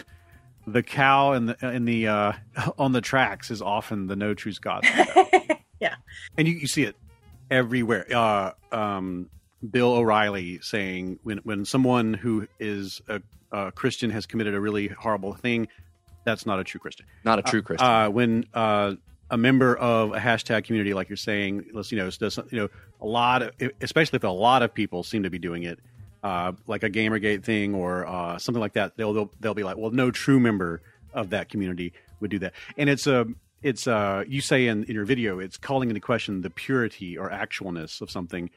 the 0.69 0.83
cow 0.85 1.33
and 1.33 1.49
the 1.49 1.69
in 1.75 1.85
the 1.85 2.07
uh 2.07 2.33
on 2.79 2.93
the 2.93 3.01
tracks 3.01 3.51
is 3.51 3.61
often 3.61 4.07
the 4.07 4.15
no 4.15 4.35
true 4.35 4.53
scots 4.53 4.89
Yeah. 5.81 5.97
and 6.39 6.47
you, 6.47 6.55
you 6.55 6.69
see 6.69 6.85
it 6.85 6.95
everywhere 7.51 8.07
uh 8.15 8.53
um 8.71 9.29
bill 9.69 9.93
o'reilly 9.95 10.61
saying 10.63 11.19
when 11.25 11.39
when 11.39 11.65
someone 11.65 12.15
who 12.15 12.47
is 12.61 13.01
a, 13.09 13.21
a 13.51 13.73
christian 13.73 14.11
has 14.11 14.27
committed 14.27 14.55
a 14.55 14.61
really 14.61 14.87
horrible 14.87 15.35
thing 15.35 15.67
that's 16.25 16.47
not 16.47 16.61
a 16.61 16.65
true 16.65 16.79
christian 16.79 17.07
Not 17.25 17.41
a 17.41 17.43
true 17.43 17.63
Christian. 17.63 17.87
uh, 17.89 18.11
when 18.11 18.45
uh, 18.55 18.95
a 19.31 19.37
member 19.37 19.77
of 19.77 20.13
a 20.13 20.19
hashtag 20.19 20.65
community, 20.65 20.95
like 20.95 21.09
you're 21.09 21.17
saying, 21.17 21.67
let's 21.73 21.91
you 21.91 21.99
know, 21.99 22.11
does 22.11 22.39
you 22.51 22.59
know 22.61 22.69
a 23.01 23.07
lot 23.07 23.43
of, 23.43 23.51
especially 23.81 24.17
if 24.19 24.25
a 24.25 24.29
lot 24.29 24.63
of 24.63 24.73
people 24.73 25.03
seem 25.03 25.23
to 25.25 25.31
be 25.31 25.39
doing 25.39 25.65
it, 25.65 25.79
uh, 26.23 26.53
like 26.67 26.83
a 26.83 26.91
GamerGate 26.91 27.43
thing 27.45 27.75
or 27.75 28.07
uh, 28.07 28.39
something 28.39 28.61
like 28.61 28.75
that, 28.75 28.97
they'll, 28.97 29.13
they'll 29.13 29.33
they'll 29.41 29.55
be 29.55 29.65
like, 29.65 29.77
well, 29.77 29.91
no 29.91 30.11
true 30.11 30.39
member 30.41 30.81
of 31.13 31.31
that 31.31 31.49
community 31.49 31.93
would 32.21 32.31
do 32.31 32.39
that, 32.39 32.53
and 32.77 32.89
it's 32.89 33.07
a 33.07 33.27
it's 33.63 33.87
uh 33.87 34.23
you 34.29 34.41
say 34.41 34.67
in, 34.69 34.85
in 34.85 34.95
your 34.95 35.05
video, 35.05 35.39
it's 35.39 35.57
calling 35.57 35.89
into 35.89 36.01
question 36.01 36.43
the 36.43 36.51
purity 36.51 37.17
or 37.19 37.31
actualness 37.31 38.01
of 38.01 38.11
something 38.11 38.51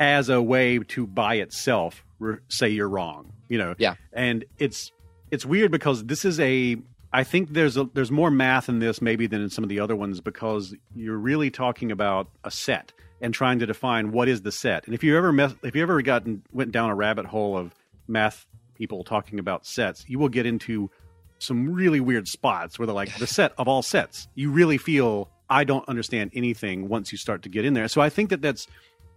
as 0.00 0.28
a 0.28 0.40
way 0.40 0.78
to 0.78 1.06
by 1.06 1.34
itself 1.36 2.04
re- 2.18 2.38
say 2.48 2.68
you're 2.68 2.88
wrong, 2.88 3.32
you 3.48 3.58
know, 3.58 3.74
Yeah. 3.78 3.94
and 4.12 4.44
it's 4.58 4.90
it's 5.30 5.44
weird 5.44 5.70
because 5.70 6.04
this 6.06 6.24
is 6.24 6.40
a 6.40 6.76
I 7.12 7.24
think 7.24 7.50
there's 7.50 7.76
a 7.76 7.84
there's 7.94 8.10
more 8.10 8.30
math 8.30 8.68
in 8.68 8.80
this 8.80 9.00
maybe 9.00 9.26
than 9.26 9.40
in 9.40 9.50
some 9.50 9.64
of 9.64 9.70
the 9.70 9.80
other 9.80 9.96
ones 9.96 10.20
because 10.20 10.74
you're 10.94 11.16
really 11.16 11.50
talking 11.50 11.90
about 11.90 12.28
a 12.44 12.50
set 12.50 12.92
and 13.20 13.32
trying 13.32 13.58
to 13.60 13.66
define 13.66 14.12
what 14.12 14.28
is 14.28 14.42
the 14.42 14.52
set. 14.52 14.86
And 14.86 14.94
if 14.94 15.02
you 15.02 15.16
ever 15.16 15.32
mess, 15.32 15.54
if 15.62 15.74
you 15.74 15.82
ever 15.82 16.02
gotten 16.02 16.42
went 16.52 16.72
down 16.72 16.90
a 16.90 16.94
rabbit 16.94 17.26
hole 17.26 17.56
of 17.56 17.74
math 18.06 18.46
people 18.74 19.04
talking 19.04 19.38
about 19.38 19.66
sets, 19.66 20.04
you 20.06 20.18
will 20.18 20.28
get 20.28 20.46
into 20.46 20.90
some 21.38 21.72
really 21.72 22.00
weird 22.00 22.28
spots 22.28 22.78
where 22.78 22.86
they're 22.86 22.94
like 22.94 23.16
the 23.16 23.26
set 23.26 23.52
of 23.58 23.68
all 23.68 23.82
sets. 23.82 24.28
You 24.34 24.50
really 24.50 24.78
feel 24.78 25.30
I 25.48 25.64
don't 25.64 25.88
understand 25.88 26.32
anything 26.34 26.88
once 26.88 27.10
you 27.10 27.18
start 27.18 27.42
to 27.42 27.48
get 27.48 27.64
in 27.64 27.74
there. 27.74 27.88
So 27.88 28.00
I 28.00 28.10
think 28.10 28.30
that 28.30 28.42
that's 28.42 28.68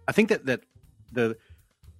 I 0.08 0.12
think 0.12 0.30
that 0.30 0.46
that 0.46 0.60
the 1.12 1.36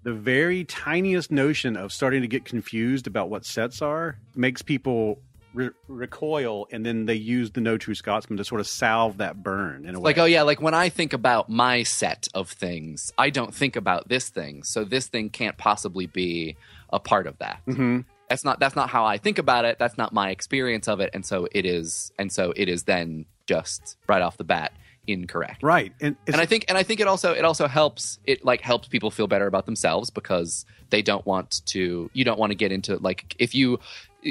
the 0.04 0.12
very 0.12 0.64
tiniest 0.64 1.30
notion 1.30 1.76
of 1.76 1.92
starting 1.92 2.22
to 2.22 2.28
get 2.28 2.44
confused 2.44 3.06
about 3.06 3.30
what 3.30 3.44
sets 3.44 3.82
are 3.82 4.18
makes 4.34 4.62
people 4.62 5.20
re- 5.54 5.70
recoil, 5.88 6.66
and 6.72 6.84
then 6.84 7.06
they 7.06 7.14
use 7.14 7.50
the 7.50 7.60
No 7.60 7.76
True 7.78 7.94
Scotsman 7.94 8.36
to 8.38 8.44
sort 8.44 8.60
of 8.60 8.66
salve 8.66 9.18
that 9.18 9.42
burn 9.42 9.84
in 9.86 9.94
a 9.94 9.98
way. 10.00 10.04
like 10.04 10.18
oh 10.18 10.24
yeah 10.24 10.42
like 10.42 10.60
when 10.60 10.74
i 10.74 10.88
think 10.88 11.12
about 11.12 11.48
my 11.48 11.82
set 11.82 12.28
of 12.34 12.48
things 12.50 13.12
i 13.18 13.30
don't 13.30 13.54
think 13.54 13.76
about 13.76 14.08
this 14.08 14.28
thing 14.28 14.62
so 14.62 14.84
this 14.84 15.06
thing 15.08 15.28
can't 15.30 15.56
possibly 15.58 16.06
be 16.06 16.56
a 16.90 16.98
part 16.98 17.26
of 17.26 17.36
that 17.38 17.60
Mhm. 17.66 18.04
that's 18.28 18.44
not 18.44 18.58
that's 18.60 18.76
not 18.76 18.88
how 18.90 19.04
i 19.04 19.18
think 19.18 19.38
about 19.38 19.64
it 19.64 19.78
that's 19.78 19.96
not 19.98 20.12
my 20.12 20.30
experience 20.30 20.88
of 20.88 21.00
it 21.00 21.10
and 21.14 21.24
so 21.24 21.46
it 21.52 21.64
is 21.66 22.12
and 22.18 22.32
so 22.32 22.52
it 22.56 22.68
is 22.68 22.84
then 22.84 23.24
just 23.46 23.96
right 24.08 24.22
off 24.22 24.36
the 24.36 24.44
bat 24.44 24.72
incorrect 25.08 25.62
right, 25.64 25.92
and, 26.00 26.14
and 26.28 26.36
I 26.36 26.46
think 26.46 26.64
and 26.68 26.78
I 26.78 26.84
think 26.84 27.00
it 27.00 27.08
also 27.08 27.32
it 27.32 27.44
also 27.44 27.66
helps 27.66 28.20
it 28.24 28.44
like 28.44 28.60
helps 28.60 28.86
people 28.86 29.10
feel 29.10 29.26
better 29.26 29.48
about 29.48 29.66
themselves 29.66 30.10
because 30.10 30.64
they 30.90 31.02
don't 31.02 31.26
want 31.26 31.60
to 31.66 32.08
you 32.12 32.24
don't 32.24 32.38
want 32.38 32.50
to 32.52 32.54
get 32.54 32.70
into 32.70 32.96
like 32.98 33.34
if 33.40 33.52
you 33.52 33.80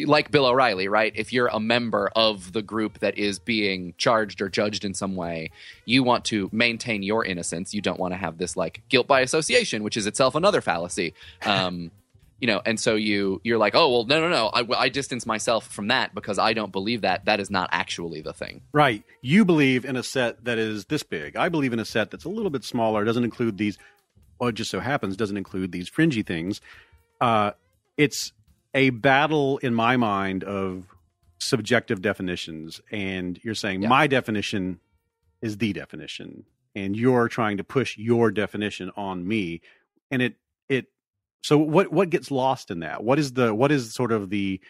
like 0.05 0.31
Bill 0.31 0.45
O'Reilly, 0.45 0.87
right? 0.87 1.11
If 1.15 1.33
you're 1.33 1.47
a 1.47 1.59
member 1.59 2.09
of 2.15 2.53
the 2.53 2.61
group 2.61 2.99
that 2.99 3.17
is 3.17 3.39
being 3.39 3.93
charged 3.97 4.41
or 4.41 4.49
judged 4.49 4.85
in 4.85 4.93
some 4.93 5.15
way, 5.15 5.51
you 5.85 6.03
want 6.03 6.25
to 6.25 6.49
maintain 6.51 7.03
your 7.03 7.25
innocence. 7.25 7.73
You 7.73 7.81
don't 7.81 7.99
want 7.99 8.13
to 8.13 8.17
have 8.17 8.37
this 8.37 8.55
like 8.55 8.81
guilt 8.89 9.07
by 9.07 9.21
association, 9.21 9.83
which 9.83 9.97
is 9.97 10.07
itself 10.07 10.35
another 10.35 10.61
fallacy. 10.61 11.13
Um, 11.45 11.91
you 12.39 12.47
know, 12.47 12.59
and 12.65 12.79
so 12.79 12.95
you 12.95 13.39
you're 13.43 13.59
like, 13.59 13.75
oh 13.75 13.89
well, 13.91 14.05
no, 14.05 14.19
no, 14.19 14.29
no. 14.29 14.47
I, 14.47 14.85
I 14.85 14.89
distance 14.89 15.27
myself 15.27 15.67
from 15.67 15.89
that 15.89 16.15
because 16.15 16.39
I 16.39 16.53
don't 16.53 16.71
believe 16.71 17.01
that. 17.01 17.25
That 17.25 17.39
is 17.39 17.51
not 17.51 17.69
actually 17.71 18.21
the 18.21 18.33
thing. 18.33 18.61
right. 18.73 19.03
You 19.21 19.45
believe 19.45 19.85
in 19.85 19.95
a 19.95 20.01
set 20.01 20.43
that 20.45 20.57
is 20.57 20.85
this 20.85 21.03
big. 21.03 21.35
I 21.35 21.49
believe 21.49 21.71
in 21.71 21.79
a 21.79 21.85
set 21.85 22.09
that's 22.09 22.25
a 22.25 22.29
little 22.29 22.49
bit 22.49 22.63
smaller. 22.63 23.05
Doesn't 23.05 23.23
include 23.23 23.59
these. 23.59 23.77
It 24.41 24.55
just 24.55 24.71
so 24.71 24.79
happens 24.79 25.15
doesn't 25.15 25.37
include 25.37 25.71
these 25.71 25.87
fringy 25.87 26.23
things. 26.23 26.61
Uh, 27.19 27.51
it's 27.95 28.33
a 28.73 28.89
battle 28.91 29.57
in 29.59 29.73
my 29.73 29.97
mind 29.97 30.43
of 30.43 30.87
subjective 31.39 32.01
definitions, 32.01 32.81
and 32.91 33.39
you're 33.43 33.55
saying 33.55 33.81
Yeah. 33.81 33.89
my 33.89 34.07
definition 34.07 34.79
is 35.41 35.57
the 35.57 35.73
definition, 35.73 36.45
and 36.75 36.95
you're 36.95 37.27
trying 37.27 37.57
to 37.57 37.63
push 37.63 37.97
your 37.97 38.31
definition 38.31 38.91
on 38.95 39.27
me, 39.27 39.61
and 40.09 40.21
it 40.21 40.35
it. 40.69 40.87
So 41.43 41.57
what 41.57 41.91
what 41.91 42.09
gets 42.09 42.29
lost 42.31 42.69
in 42.71 42.79
that? 42.79 43.03
What 43.03 43.19
is 43.19 43.33
the 43.33 43.53
what 43.53 43.71
is 43.71 43.93
sort 43.93 44.11
of 44.11 44.29
the 44.29 44.61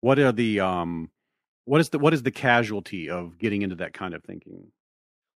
what 0.00 0.18
are 0.18 0.32
the 0.32 0.60
um 0.60 1.10
what 1.64 1.80
is 1.80 1.90
the 1.90 1.98
what 1.98 2.14
is 2.14 2.22
the 2.22 2.30
casualty 2.30 3.10
of 3.10 3.38
getting 3.38 3.62
into 3.62 3.76
that 3.76 3.92
kind 3.92 4.14
of 4.14 4.22
thinking? 4.24 4.70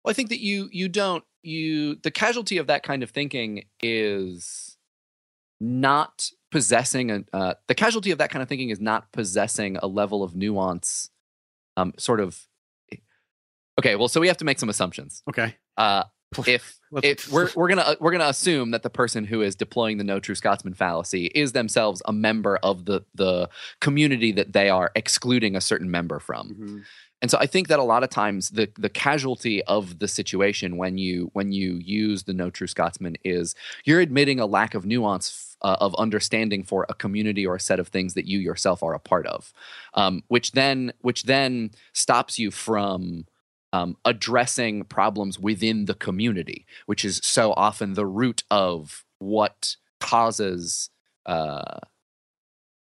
Well, 0.03 0.11
I 0.11 0.13
think 0.13 0.29
that 0.29 0.39
you 0.39 0.69
you 0.71 0.87
don't 0.87 1.23
you 1.41 1.95
the 1.95 2.11
casualty 2.11 2.57
of 2.57 2.67
that 2.67 2.83
kind 2.83 3.01
of 3.03 3.09
thinking 3.09 3.65
is 3.81 4.74
not 5.59 6.29
possessing 6.51 7.11
a 7.11 7.23
uh, 7.33 7.53
the 7.67 7.75
casualty 7.75 8.11
of 8.11 8.17
that 8.17 8.29
kind 8.29 8.41
of 8.41 8.49
thinking 8.49 8.69
is 8.69 8.79
not 8.79 9.11
possessing 9.11 9.77
a 9.77 9.87
level 9.87 10.23
of 10.23 10.35
nuance, 10.35 11.09
um, 11.77 11.93
sort 11.97 12.19
of. 12.19 12.47
Okay, 13.77 13.95
well, 13.95 14.07
so 14.07 14.21
we 14.21 14.27
have 14.27 14.37
to 14.37 14.45
make 14.45 14.57
some 14.57 14.69
assumptions. 14.69 15.21
Okay. 15.29 15.55
Uh, 15.75 16.03
if 16.47 16.79
if 17.03 17.31
we're 17.31 17.49
we're 17.55 17.67
gonna 17.67 17.95
we're 17.99 18.11
gonna 18.11 18.25
assume 18.27 18.71
that 18.71 18.83
the 18.83 18.89
person 18.89 19.25
who 19.25 19.41
is 19.41 19.55
deploying 19.55 19.97
the 19.97 20.03
no 20.03 20.19
true 20.19 20.35
Scotsman 20.35 20.73
fallacy 20.73 21.25
is 21.35 21.51
themselves 21.51 22.01
a 22.05 22.13
member 22.13 22.57
of 22.57 22.85
the 22.85 23.01
the 23.13 23.49
community 23.81 24.31
that 24.31 24.53
they 24.53 24.69
are 24.69 24.91
excluding 24.95 25.55
a 25.55 25.61
certain 25.61 25.91
member 25.91 26.19
from. 26.19 26.49
Mhm. 26.49 26.83
And 27.25 27.31
so 27.31 27.39
I 27.39 27.47
think 27.47 27.69
that 27.69 27.79
a 27.79 27.83
lot 27.83 28.03
of 28.03 28.11
times 28.11 28.51
the 28.51 28.69
the 28.77 28.87
casualty 28.87 29.63
of 29.63 29.97
the 29.97 30.07
situation 30.07 30.77
when 30.77 30.99
you 30.99 31.31
when 31.33 31.51
you 31.51 31.81
use 31.83 32.21
the 32.21 32.35
no 32.35 32.51
true 32.51 32.67
Scotsman 32.67 33.15
is 33.23 33.55
you're 33.83 33.99
admitting 33.99 34.39
a 34.39 34.45
lack 34.45 34.75
of 34.75 34.85
nuance 34.85 35.57
uh, 35.63 35.75
of 35.81 35.95
understanding 35.95 36.63
for 36.63 36.85
a 36.87 36.93
community 36.93 37.43
or 37.43 37.55
a 37.55 37.59
set 37.59 37.79
of 37.79 37.87
things 37.87 38.13
that 38.13 38.27
you 38.27 38.37
yourself 38.37 38.83
are 38.83 38.93
a 38.93 38.99
part 38.99 39.25
of, 39.25 39.51
um, 39.95 40.21
which 40.27 40.51
then 40.51 40.93
which 41.01 41.23
then 41.23 41.71
stops 41.93 42.37
you 42.37 42.51
from 42.51 43.25
um, 43.73 43.97
addressing 44.05 44.83
problems 44.83 45.39
within 45.39 45.85
the 45.85 45.95
community, 45.95 46.67
which 46.85 47.03
is 47.03 47.19
so 47.23 47.53
often 47.53 47.95
the 47.95 48.05
root 48.05 48.43
of 48.51 49.03
what 49.17 49.77
causes 49.99 50.91
uh, 51.25 51.79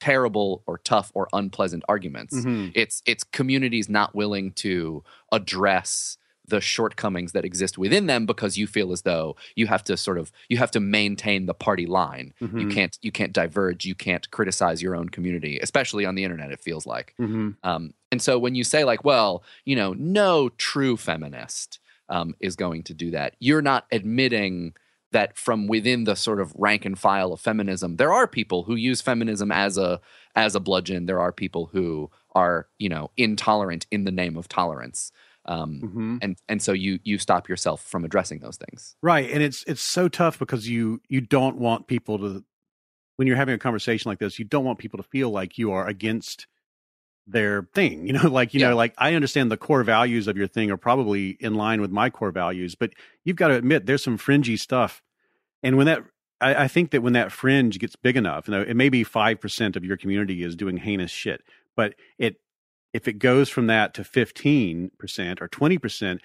terrible 0.01 0.63
or 0.65 0.79
tough 0.79 1.12
or 1.13 1.27
unpleasant 1.31 1.84
arguments 1.88 2.34
Mhm. 2.36 2.72
it's 2.75 3.01
it's 3.05 3.24
communities 3.24 3.88
not 3.88 4.13
willing 4.15 4.51
to 4.53 5.03
address 5.31 6.17
the 6.48 6.60
shortcomings 6.60 7.31
that 7.34 7.46
exist 7.46 7.77
within 7.77 8.08
them 8.08 8.25
because 8.25 8.58
you 8.58 8.65
feel 8.67 8.91
as 8.91 9.03
though 9.03 9.36
you 9.55 9.67
have 9.67 9.84
to 9.84 9.96
sort 9.96 10.17
of 10.17 10.31
you 10.50 10.58
have 10.58 10.72
to 10.72 10.79
maintain 10.79 11.46
the 11.46 11.53
party 11.53 11.86
line 11.86 12.34
you 12.41 12.48
Mhm. 12.65 12.72
can't 12.72 12.98
you 13.03 13.12
can't 13.12 13.31
diverge 13.31 13.86
you 13.86 13.93
can't 13.96 14.29
criticize 14.31 14.81
your 14.81 14.96
own 14.96 15.08
community 15.10 15.60
especially 15.62 16.03
on 16.03 16.15
the 16.15 16.24
internet 16.24 16.51
it 16.51 16.60
feels 16.60 16.86
like 16.88 17.13
Mhm. 17.20 17.55
um, 17.63 17.93
and 18.12 18.22
so 18.22 18.39
when 18.39 18.55
you 18.55 18.63
say 18.63 18.84
like 18.84 19.05
well 19.05 19.43
you 19.65 19.75
know 19.75 19.93
no 19.93 20.50
true 20.58 20.98
feminist 20.98 21.79
um, 22.10 22.36
is 22.41 22.55
going 22.58 22.81
to 22.84 22.93
do 22.93 23.12
that 23.12 23.36
you're 23.39 23.62
not 23.62 23.86
admitting 23.91 24.74
that 25.12 25.38
from 25.38 25.68
within 25.68 26.06
the 26.06 26.15
sort 26.15 26.39
of 26.39 26.53
rank 26.56 26.86
and 26.86 26.98
file 26.98 27.34
of 27.34 27.39
feminism 27.41 27.98
there 27.98 28.13
are 28.13 28.27
people 28.27 28.63
who 28.63 28.75
use 28.75 29.01
feminism 29.01 29.51
as 29.51 29.77
a 29.77 30.00
as 30.36 30.56
a 30.56 30.60
bludgeon. 30.60 31.06
There 31.08 31.20
are 31.20 31.32
people 31.34 31.65
who 31.68 32.10
are 32.36 32.68
you 32.80 32.89
know 32.89 33.12
intolerant 33.18 33.86
in 33.91 34.06
the 34.06 34.12
name 34.12 34.38
of 34.38 34.48
tolerance. 34.48 35.12
Um, 35.46 35.82
Mhm. 35.84 36.20
and 36.22 36.38
and 36.48 36.62
so 36.62 36.72
you 36.72 37.00
you 37.03 37.18
stop 37.18 37.50
yourself 37.50 37.82
from 37.84 38.06
addressing 38.06 38.39
those 38.39 38.58
things. 38.58 38.96
Right, 39.01 39.30
and 39.30 39.41
it's 39.44 39.63
it's 39.68 39.82
so 39.82 40.08
tough 40.08 40.38
because 40.39 40.70
you 40.70 41.01
you 41.10 41.22
don't 41.22 41.58
want 41.58 41.88
people 41.88 42.18
to 42.20 42.46
when 43.18 43.27
you're 43.27 43.38
having 43.38 43.56
a 43.56 43.60
conversation 43.60 44.10
like 44.10 44.20
this, 44.20 44.39
you 44.39 44.46
don't 44.46 44.65
want 44.65 44.80
people 44.80 44.98
to 44.98 45.03
feel 45.03 45.30
like 45.30 45.58
you 45.58 45.72
are 45.72 45.88
against 45.88 46.48
their 47.28 47.68
thing. 47.74 48.08
You 48.08 48.13
know, 48.13 48.28
like 48.30 48.54
you 48.54 48.60
Yeah. 48.60 48.70
know, 48.70 48.75
like 48.75 48.94
I 48.98 49.13
understand 49.13 49.51
the 49.51 49.58
core 49.58 49.84
values 49.84 50.28
of 50.28 50.38
your 50.38 50.48
thing 50.48 50.72
are 50.72 50.78
probably 50.78 51.32
in 51.40 51.56
line 51.56 51.82
with 51.82 51.92
my 51.92 52.10
core 52.10 52.32
values, 52.32 52.75
but 52.75 52.92
you've 53.24 53.36
got 53.38 53.50
to 53.50 53.56
admit 53.56 53.86
there's 53.86 54.04
some 54.04 54.18
fringy 54.18 54.58
stuff. 54.58 55.01
And 55.63 55.78
when 55.78 55.86
that 55.88 56.04
I, 56.40 56.63
I 56.63 56.68
think 56.68 56.92
that 56.92 57.01
when 57.04 57.13
that 57.13 57.32
fringe 57.32 57.80
gets 57.80 57.96
big 57.96 58.18
enough, 58.18 58.48
you 58.48 58.54
know, 58.54 58.62
it 58.62 58.75
may 58.75 58.90
be 58.90 59.04
five 59.04 59.40
percent 59.40 59.75
of 59.75 59.84
your 59.86 59.98
community 59.98 60.44
is 60.44 60.56
doing 60.56 60.78
heinous 60.78 61.12
shit, 61.12 61.42
but 61.75 61.96
it 62.18 62.38
if 62.94 63.08
it 63.08 63.13
goes 63.20 63.50
from 63.50 63.68
that 63.68 63.94
to 63.96 64.04
fifteen 64.04 64.92
percent 64.98 65.42
or 65.42 65.48
twenty 65.48 65.78
percent, 65.78 66.22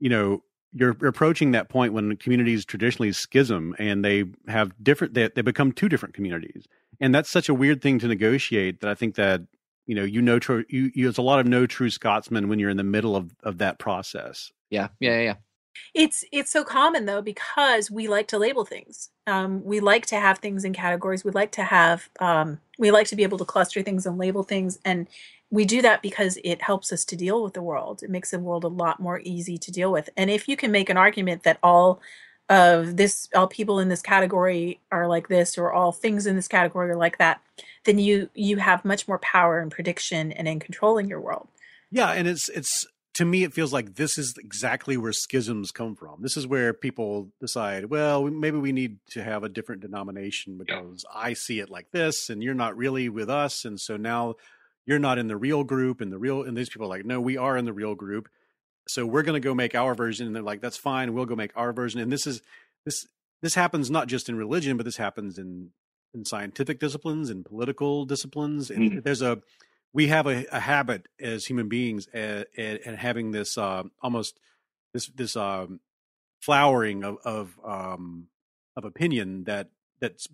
you 0.00 0.08
know, 0.10 0.42
you're 0.72 0.96
approaching 1.06 1.52
that 1.52 1.68
point 1.68 1.92
when 1.92 2.16
communities 2.16 2.64
traditionally 2.64 3.12
schism 3.12 3.74
and 3.78 4.04
they 4.04 4.24
have 4.48 4.72
different 4.82 5.14
they, 5.14 5.28
they 5.28 5.42
become 5.42 5.72
two 5.72 5.88
different 5.88 6.14
communities 6.14 6.66
and 7.00 7.12
that's 7.14 7.28
such 7.30 7.48
a 7.48 7.54
weird 7.54 7.82
thing 7.82 7.98
to 7.98 8.06
negotiate 8.06 8.80
that 8.80 8.88
i 8.88 8.94
think 8.94 9.16
that 9.16 9.40
you 9.90 9.96
know 9.96 10.04
you 10.04 10.22
know 10.22 10.38
true 10.38 10.64
you, 10.68 10.92
you 10.94 11.04
there's 11.06 11.18
a 11.18 11.22
lot 11.22 11.40
of 11.40 11.46
no 11.46 11.66
true 11.66 11.90
scotsman 11.90 12.48
when 12.48 12.60
you're 12.60 12.70
in 12.70 12.76
the 12.76 12.84
middle 12.84 13.16
of 13.16 13.34
of 13.42 13.58
that 13.58 13.80
process 13.80 14.52
yeah 14.70 14.86
yeah 15.00 15.16
yeah, 15.16 15.22
yeah. 15.22 15.34
It's 15.94 16.24
it's 16.30 16.50
so 16.50 16.62
common 16.62 17.06
though 17.06 17.22
because 17.22 17.90
we 17.90 18.06
like 18.06 18.28
to 18.28 18.38
label 18.38 18.64
things. 18.64 19.10
Um, 19.26 19.64
we 19.64 19.80
like 19.80 20.06
to 20.06 20.16
have 20.20 20.38
things 20.38 20.64
in 20.64 20.72
categories. 20.72 21.24
We 21.24 21.30
like 21.30 21.52
to 21.52 21.64
have 21.64 22.08
um, 22.20 22.60
we 22.78 22.90
like 22.90 23.06
to 23.08 23.16
be 23.16 23.22
able 23.22 23.38
to 23.38 23.44
cluster 23.44 23.82
things 23.82 24.06
and 24.06 24.18
label 24.18 24.42
things, 24.42 24.78
and 24.84 25.08
we 25.50 25.64
do 25.64 25.82
that 25.82 26.02
because 26.02 26.38
it 26.44 26.62
helps 26.62 26.92
us 26.92 27.04
to 27.06 27.16
deal 27.16 27.42
with 27.42 27.54
the 27.54 27.62
world. 27.62 28.02
It 28.02 28.10
makes 28.10 28.30
the 28.30 28.38
world 28.38 28.64
a 28.64 28.68
lot 28.68 29.00
more 29.00 29.20
easy 29.24 29.58
to 29.58 29.72
deal 29.72 29.90
with. 29.90 30.10
And 30.16 30.30
if 30.30 30.48
you 30.48 30.56
can 30.56 30.70
make 30.70 30.90
an 30.90 30.96
argument 30.96 31.42
that 31.42 31.58
all 31.62 32.00
of 32.50 32.96
this 32.96 33.28
all 33.34 33.46
people 33.46 33.78
in 33.78 33.88
this 33.88 34.02
category 34.02 34.80
are 34.90 35.06
like 35.06 35.28
this 35.28 35.56
or 35.56 35.72
all 35.72 35.92
things 35.92 36.26
in 36.26 36.34
this 36.34 36.48
category 36.48 36.90
are 36.90 36.96
like 36.96 37.16
that 37.18 37.40
then 37.84 37.98
you 37.98 38.28
you 38.34 38.56
have 38.56 38.84
much 38.84 39.06
more 39.08 39.18
power 39.20 39.62
in 39.62 39.70
prediction 39.70 40.32
and 40.32 40.46
in 40.46 40.60
controlling 40.60 41.08
your 41.08 41.20
world. 41.20 41.48
Yeah 41.90 42.10
and 42.10 42.26
it's 42.28 42.48
it's 42.50 42.84
to 43.14 43.24
me 43.24 43.44
it 43.44 43.54
feels 43.54 43.72
like 43.72 43.94
this 43.94 44.18
is 44.18 44.34
exactly 44.36 44.96
where 44.96 45.12
schisms 45.12 45.70
come 45.70 45.94
from. 45.94 46.16
This 46.20 46.36
is 46.36 46.46
where 46.46 46.74
people 46.74 47.28
decide 47.40 47.84
well 47.86 48.24
maybe 48.24 48.58
we 48.58 48.72
need 48.72 48.98
to 49.10 49.22
have 49.22 49.44
a 49.44 49.48
different 49.48 49.80
denomination 49.80 50.58
because 50.58 51.04
i 51.14 51.32
see 51.32 51.60
it 51.60 51.70
like 51.70 51.90
this 51.92 52.28
and 52.28 52.42
you're 52.42 52.52
not 52.52 52.76
really 52.76 53.08
with 53.08 53.30
us 53.30 53.64
and 53.64 53.80
so 53.80 53.96
now 53.96 54.34
you're 54.86 54.98
not 54.98 55.18
in 55.18 55.28
the 55.28 55.36
real 55.36 55.62
group 55.62 56.00
and 56.00 56.10
the 56.12 56.18
real 56.18 56.42
and 56.42 56.56
these 56.56 56.68
people 56.68 56.86
are 56.86 56.96
like 56.96 57.04
no 57.04 57.20
we 57.20 57.36
are 57.36 57.56
in 57.56 57.64
the 57.64 57.72
real 57.72 57.94
group 57.94 58.28
so 58.90 59.06
we're 59.06 59.22
going 59.22 59.40
to 59.40 59.46
go 59.48 59.54
make 59.54 59.74
our 59.74 59.94
version 59.94 60.26
and 60.26 60.34
they're 60.34 60.42
like 60.42 60.60
that's 60.60 60.76
fine 60.76 61.12
we'll 61.14 61.26
go 61.26 61.36
make 61.36 61.52
our 61.56 61.72
version 61.72 62.00
and 62.00 62.10
this 62.12 62.26
is 62.26 62.42
this 62.84 63.06
this 63.42 63.54
happens 63.54 63.90
not 63.90 64.08
just 64.08 64.28
in 64.28 64.36
religion 64.36 64.76
but 64.76 64.84
this 64.84 64.96
happens 64.98 65.38
in 65.38 65.70
in 66.14 66.24
scientific 66.24 66.78
disciplines 66.80 67.30
and 67.30 67.44
political 67.44 68.04
disciplines 68.04 68.70
and 68.70 68.92
Mhm. 68.92 69.02
there's 69.04 69.22
a 69.22 69.40
we 69.92 70.06
have 70.08 70.26
a, 70.26 70.44
a 70.52 70.60
habit 70.60 71.06
as 71.20 71.46
human 71.46 71.68
beings 71.68 72.06
at 72.14 72.46
having 72.84 73.30
this 73.32 73.56
uh, 73.58 73.82
almost 74.02 74.38
this 74.94 75.06
this 75.08 75.36
um, 75.36 75.80
flowering 76.40 77.04
of 77.04 77.18
of 77.24 77.58
um, 77.64 78.26
of 78.76 78.84
opinion 78.84 79.44
that 79.44 79.68
that's 80.00 80.26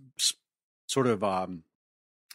sort 0.88 1.06
of 1.06 1.24
um, 1.24 1.62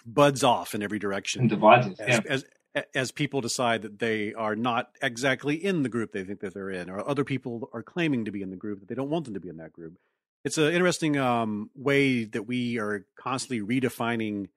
buds 0.06 0.44
off 0.44 0.74
in 0.76 0.82
every 0.84 1.00
direction 1.00 1.42
and 1.42 1.50
divides 1.50 1.88
us. 1.88 2.00
as, 2.00 2.08
Yeah. 2.10 2.22
as 2.32 2.46
as 2.94 3.12
people 3.12 3.42
decide 3.42 3.82
that 3.82 4.00
they 4.00 4.34
are 4.34 4.56
not 4.56 4.92
exactly 5.02 5.56
in 5.56 5.84
the 5.84 5.90
group 5.90 6.12
they 6.12 6.24
think 6.24 6.40
that 6.40 6.54
they're 6.54 6.70
in, 6.70 6.90
or 6.90 7.08
other 7.08 7.24
people 7.24 7.70
are 7.74 7.84
claiming 7.84 8.26
to 8.26 8.32
be 8.32 8.42
in 8.42 8.50
the 8.50 8.56
group 8.56 8.80
that 8.80 8.88
they 8.88 8.96
don't 8.96 9.10
want 9.10 9.26
them 9.26 9.34
to 9.34 9.40
be 9.40 9.50
in 9.50 9.58
that 9.58 9.74
group. 9.74 9.98
It's 10.44 10.58
an 10.58 10.74
interesting 10.74 11.18
um, 11.18 11.70
way 11.76 12.24
that 12.24 12.44
we 12.44 12.80
are 12.80 13.06
constantly 13.16 13.62
redefining 13.62 14.48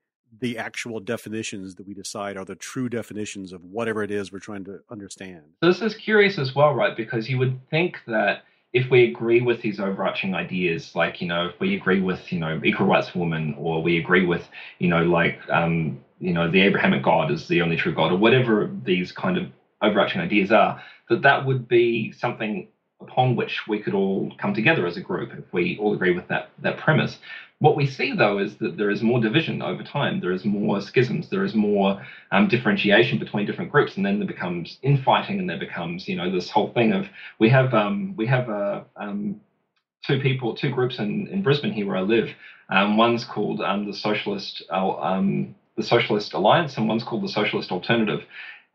the 0.41 0.59
actual 0.59 1.01
definitions 1.01 1.77
that 1.77 1.87
we 1.87 1.95
decide 1.95 2.37
are 2.37 2.45
the 2.45 2.57
true 2.57 2.89
definitions 2.89 3.53
of 3.53 3.65
whatever 3.65 4.03
it 4.03 4.11
is 4.11 4.33
we're 4.33 4.39
trying 4.39 4.65
to 4.65 4.81
understand. 4.91 5.43
This 5.63 5.81
is 5.81 5.95
curious 5.95 6.39
as 6.39 6.55
well, 6.55 6.75
right? 6.75 6.97
Because 6.97 7.29
you 7.29 7.39
would 7.39 7.61
think 7.69 7.99
that 8.07 8.43
if 8.73 8.91
we 8.91 9.05
agree 9.05 9.41
with 9.41 9.63
these 9.63 9.79
overarching 9.79 10.35
ideas, 10.35 10.95
like 10.97 11.21
you 11.21 11.29
know, 11.29 11.47
if 11.47 11.61
we 11.61 11.77
agree 11.77 12.01
with 12.01 12.33
you 12.33 12.41
know 12.41 12.61
equal 12.65 12.87
rights 12.87 13.09
for 13.09 13.21
women, 13.21 13.55
or 13.59 13.83
we 13.83 13.99
agree 13.99 14.27
with 14.27 14.49
you 14.79 14.89
know 14.89 15.05
like 15.05 15.39
um, 15.51 16.04
you 16.19 16.33
know 16.33 16.51
the 16.51 16.63
Abrahamic 16.63 17.03
God 17.03 17.31
is 17.31 17.49
the 17.49 17.63
only 17.63 17.77
true 17.77 17.95
God, 17.95 18.13
or 18.13 18.19
whatever 18.19 18.71
these 18.85 19.13
kind 19.13 19.37
of 19.37 19.49
overarching 19.83 20.21
ideas 20.21 20.53
are, 20.53 20.83
that 21.09 21.23
that 21.23 21.45
would 21.45 21.69
be 21.69 22.13
something 22.13 22.69
upon 23.01 23.37
which 23.37 23.67
we 23.69 23.79
could 23.81 23.95
all 23.95 24.33
come 24.39 24.55
together 24.55 24.87
as 24.87 24.97
a 24.97 25.01
group 25.01 25.33
if 25.37 25.53
we 25.53 25.77
all 25.79 25.95
agree 25.95 26.15
with 26.15 26.29
that 26.29 26.51
that 26.63 26.79
premise. 26.79 27.19
What 27.61 27.77
we 27.77 27.87
see 27.87 28.13
though 28.15 28.39
is 28.39 28.57
that 28.57 28.77
there 28.77 28.91
is 28.91 29.03
more 29.03 29.21
division 29.21 29.63
over 29.63 29.83
time. 29.83 30.21
There 30.21 30.33
is 30.33 30.45
more 30.45 30.81
schisms. 30.81 31.31
There 31.31 31.45
is 31.45 31.55
more 31.55 32.05
um, 32.33 32.49
differentiation 32.49 33.19
between 33.19 33.47
different 33.47 33.71
groups, 33.71 33.97
and 33.97 34.05
then 34.05 34.19
there 34.19 34.29
becomes 34.29 34.79
infighting, 34.83 35.39
and 35.39 35.49
there 35.49 35.59
becomes 35.59 36.09
you 36.09 36.17
know 36.17 36.31
this 36.31 36.51
whole 36.51 36.73
thing 36.73 36.93
of 36.93 37.07
we 37.39 37.49
have 37.51 37.73
um, 37.75 38.15
we 38.17 38.27
have 38.27 38.49
uh, 38.51 38.83
um, 38.97 39.41
two 40.07 40.21
people, 40.21 40.55
two 40.55 40.71
groups 40.71 40.99
in, 40.99 41.27
in 41.29 41.43
Brisbane 41.43 41.73
here 41.73 41.87
where 41.87 41.97
I 41.97 42.03
live. 42.03 42.31
Um, 42.69 42.97
one's 42.97 43.25
called 43.25 43.61
um, 43.61 43.87
the 43.87 43.95
Socialist 43.95 44.63
uh, 44.71 44.99
um, 44.99 45.55
the 45.77 45.83
Socialist 45.83 46.35
Alliance, 46.35 46.77
and 46.77 46.89
one's 46.89 47.05
called 47.05 47.23
the 47.23 47.29
Socialist 47.29 47.71
Alternative. 47.71 48.25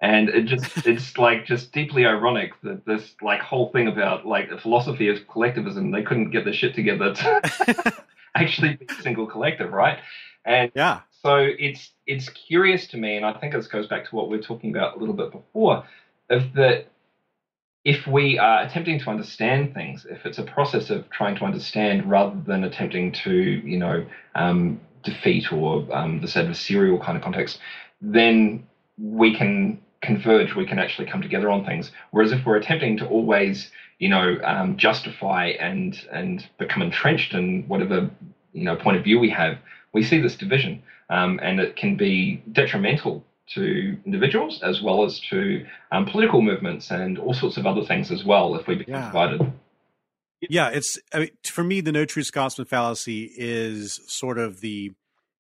And 0.01 0.29
it 0.29 0.45
just 0.45 0.65
it's 0.88 1.17
like 1.17 1.45
just 1.45 1.71
deeply 1.71 2.05
ironic 2.05 2.53
that 2.63 2.85
this 2.85 3.15
like 3.21 3.41
whole 3.41 3.71
thing 3.71 3.88
about 3.88 4.25
like 4.25 4.49
the 4.49 4.57
philosophy 4.57 5.09
of 5.09 5.27
collectivism, 5.27 5.91
they 5.91 6.03
couldn't 6.03 6.31
get 6.31 6.45
their 6.45 6.53
shit 6.53 6.75
together 6.75 7.13
to 7.13 7.93
actually 8.35 8.75
be 8.75 8.88
a 8.89 9.01
single 9.01 9.27
collective, 9.27 9.71
right? 9.71 9.99
And 10.45 10.71
Yeah, 10.75 11.01
so 11.21 11.35
it's 11.38 11.91
it's 12.05 12.29
curious 12.29 12.88
to 12.88 12.97
me, 12.97 13.17
and 13.17 13.25
I 13.25 13.33
think 13.33 13.53
this 13.53 13.67
goes 13.67 13.88
back 13.88 14.09
to 14.09 14.15
what 14.15 14.29
we 14.29 14.38
were 14.38 14.43
talking 14.43 14.69
about 14.69 14.95
a 14.95 14.99
little 14.99 15.15
bit 15.15 15.31
before, 15.31 15.83
of 16.29 16.53
that 16.53 16.88
if 17.85 18.05
we 18.07 18.38
are 18.38 18.62
attempting 18.63 18.99
to 18.99 19.09
understand 19.09 19.73
things, 19.73 20.05
if 20.09 20.25
it's 20.25 20.38
a 20.38 20.43
process 20.43 20.89
of 20.89 21.09
trying 21.09 21.35
to 21.38 21.45
understand 21.45 22.09
rather 22.09 22.39
than 22.45 22.63
attempting 22.63 23.12
to, 23.12 23.31
you 23.33 23.77
know, 23.77 24.05
um, 24.35 24.79
defeat 25.03 25.51
or 25.51 25.85
um, 25.95 26.23
of 26.23 26.57
serial 26.57 26.99
kind 26.99 27.17
of 27.17 27.23
context, 27.23 27.59
then 28.01 28.67
we 28.97 29.35
can 29.35 29.81
converge. 30.01 30.55
We 30.55 30.65
can 30.65 30.79
actually 30.79 31.09
come 31.09 31.21
together 31.21 31.49
on 31.49 31.65
things. 31.65 31.91
Whereas 32.12 32.31
if 32.31 32.45
we're 32.45 32.57
attempting 32.57 32.97
to 32.97 33.07
always, 33.07 33.71
you 33.99 34.09
know, 34.09 34.38
um, 34.43 34.77
justify 34.77 35.47
and 35.59 35.99
and 36.12 36.47
become 36.57 36.81
entrenched 36.81 37.33
in 37.33 37.67
whatever 37.67 38.09
you 38.53 38.63
know 38.65 38.75
point 38.75 38.97
of 38.97 39.03
view 39.03 39.19
we 39.19 39.29
have, 39.29 39.57
we 39.93 40.03
see 40.03 40.19
this 40.21 40.35
division, 40.35 40.81
um, 41.09 41.39
and 41.41 41.59
it 41.59 41.75
can 41.75 41.95
be 41.95 42.41
detrimental 42.51 43.23
to 43.55 43.97
individuals 44.05 44.62
as 44.62 44.81
well 44.81 45.03
as 45.03 45.19
to 45.19 45.65
um, 45.91 46.05
political 46.05 46.41
movements 46.41 46.91
and 46.91 47.17
all 47.17 47.33
sorts 47.33 47.57
of 47.57 47.65
other 47.65 47.83
things 47.83 48.12
as 48.12 48.23
well 48.23 48.55
if 48.55 48.67
we 48.67 48.75
become 48.75 48.93
Yeah. 48.93 49.07
divided. 49.07 49.53
Yeah, 50.41 50.69
it's 50.69 50.97
I 51.13 51.19
mean, 51.19 51.30
for 51.43 51.63
me 51.63 51.82
the 51.82 51.91
no 51.91 52.06
true 52.06 52.23
Scotsman 52.23 52.65
fallacy 52.65 53.32
is 53.36 53.99
sort 54.08 54.38
of 54.38 54.62
the 54.62 54.91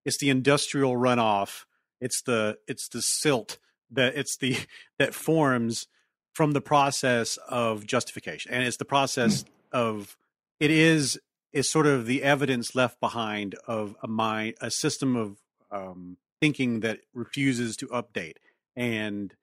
it's 0.05 0.17
the 0.17 0.29
industrial 0.29 0.93
runoff. 0.93 1.65
It's 2.01 2.21
the 2.21 2.57
it's 2.67 2.89
the 2.89 3.01
silt 3.01 3.57
that 3.91 4.15
it's 4.15 4.37
the 4.37 4.57
that 4.99 5.13
forms 5.13 5.87
from 6.33 6.51
the 6.51 6.61
process 6.61 7.37
of 7.47 7.85
justification, 7.85 8.53
and 8.53 8.63
it's 8.63 8.77
the 8.77 8.85
process 8.85 9.43
mm. 9.43 9.47
of 9.71 10.17
it 10.59 10.71
is 10.71 11.19
is 11.53 11.69
sort 11.69 11.87
of 11.87 12.05
the 12.05 12.23
evidence 12.23 12.75
left 12.75 12.99
behind 12.99 13.55
of 13.67 13.95
a 14.03 14.07
mind 14.07 14.55
a 14.61 14.69
system 14.69 15.15
of 15.15 15.37
um, 15.71 16.17
thinking 16.41 16.81
that 16.81 16.99
refuses 17.13 17.75
to 17.77 17.87
update 17.87 18.37
and 18.75 19.33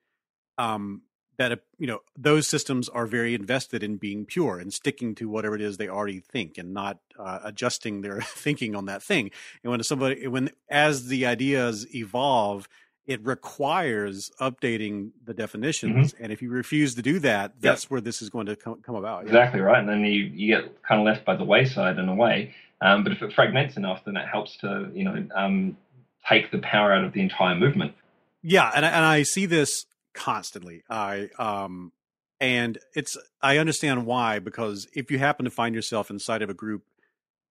um, 0.57 1.01
that 1.37 1.61
you 1.77 1.87
know 1.87 1.99
those 2.17 2.47
systems 2.47 2.89
are 2.89 3.05
very 3.05 3.33
invested 3.33 3.83
in 3.83 3.97
being 3.97 4.25
pure 4.25 4.59
and 4.59 4.73
sticking 4.73 5.15
to 5.15 5.29
whatever 5.29 5.55
it 5.55 5.61
is 5.61 5.77
they 5.77 5.87
already 5.87 6.19
think 6.19 6.57
and 6.57 6.73
not 6.73 6.99
uh, 7.17 7.39
adjusting 7.43 8.01
their 8.01 8.21
thinking 8.21 8.75
on 8.75 8.85
that 8.85 9.01
thing 9.01 9.31
and 9.63 9.71
when 9.71 9.81
somebody 9.83 10.27
when 10.27 10.49
as 10.69 11.07
the 11.07 11.25
ideas 11.25 11.87
evolve 11.95 12.67
it 13.05 13.25
requires 13.25 14.31
updating 14.41 15.11
the 15.23 15.33
definitions 15.33 16.13
mm-hmm. 16.13 16.23
and 16.23 16.33
if 16.33 16.41
you 16.41 16.49
refuse 16.49 16.95
to 16.95 17.01
do 17.01 17.19
that 17.19 17.53
that's 17.61 17.85
yep. 17.85 17.91
where 17.91 18.01
this 18.01 18.21
is 18.21 18.29
going 18.29 18.45
to 18.45 18.55
come, 18.55 18.81
come 18.81 18.95
about 18.95 19.23
exactly 19.23 19.59
yeah. 19.59 19.65
right 19.65 19.79
and 19.79 19.89
then 19.89 20.01
you, 20.01 20.23
you 20.33 20.55
get 20.55 20.81
kind 20.83 20.99
of 20.99 21.05
left 21.05 21.23
by 21.23 21.35
the 21.35 21.45
wayside 21.45 21.97
in 21.97 22.09
a 22.09 22.15
way 22.15 22.53
um, 22.81 23.03
but 23.03 23.11
if 23.11 23.21
it 23.21 23.31
fragments 23.33 23.77
enough 23.77 24.03
then 24.05 24.17
it 24.17 24.27
helps 24.27 24.57
to 24.57 24.89
you 24.93 25.03
know 25.03 25.27
um, 25.35 25.77
take 26.27 26.51
the 26.51 26.59
power 26.59 26.93
out 26.93 27.03
of 27.03 27.13
the 27.13 27.21
entire 27.21 27.55
movement 27.55 27.93
yeah 28.41 28.71
and 28.75 28.85
I, 28.85 28.89
and 28.89 29.05
I 29.05 29.23
see 29.23 29.45
this 29.45 29.86
constantly. 30.17 30.83
I 30.89 31.29
um 31.39 31.93
and 32.39 32.77
it's 32.95 33.17
I 33.41 33.57
understand 33.57 34.05
why 34.05 34.39
because 34.39 34.87
if 34.93 35.11
you 35.11 35.19
happen 35.19 35.45
to 35.45 35.51
find 35.51 35.73
yourself 35.73 36.09
inside 36.09 36.41
of 36.41 36.49
a 36.49 36.53
group 36.53 36.83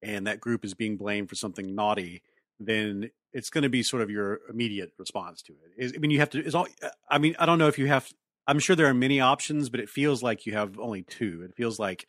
and 0.03 0.27
that 0.27 0.41
group 0.41 0.65
is 0.65 0.75
being 0.75 0.97
blamed 0.97 1.29
for 1.29 1.35
something 1.35 1.75
naughty, 1.75 2.23
then 2.61 3.11
it's 3.33 3.51
going 3.51 3.63
to 3.63 3.69
be 3.69 3.83
sort 3.83 4.03
of 4.03 4.11
your 4.11 4.41
immediate 4.49 4.93
response 4.99 5.43
to 5.43 5.53
it. 5.79 5.95
I 5.95 5.99
mean, 5.99 6.11
you 6.11 6.21
have 6.21 6.31
to. 6.31 6.45
It's 6.45 6.55
all. 6.55 6.67
I 7.09 7.19
mean, 7.19 7.37
I 7.39 7.47
don't 7.47 7.59
know 7.59 7.69
if 7.69 7.79
you 7.79 7.87
have. 7.87 8.13
I'm 8.47 8.59
sure 8.59 8.77
there 8.77 8.87
are 8.87 8.95
many 8.95 9.21
options, 9.21 9.69
but 9.69 9.81
it 9.81 9.89
feels 9.89 10.23
like 10.23 10.47
you 10.47 10.53
have 10.53 10.79
only 10.79 11.03
two. 11.03 11.43
It 11.43 11.57
feels 11.57 11.79
like 11.79 12.07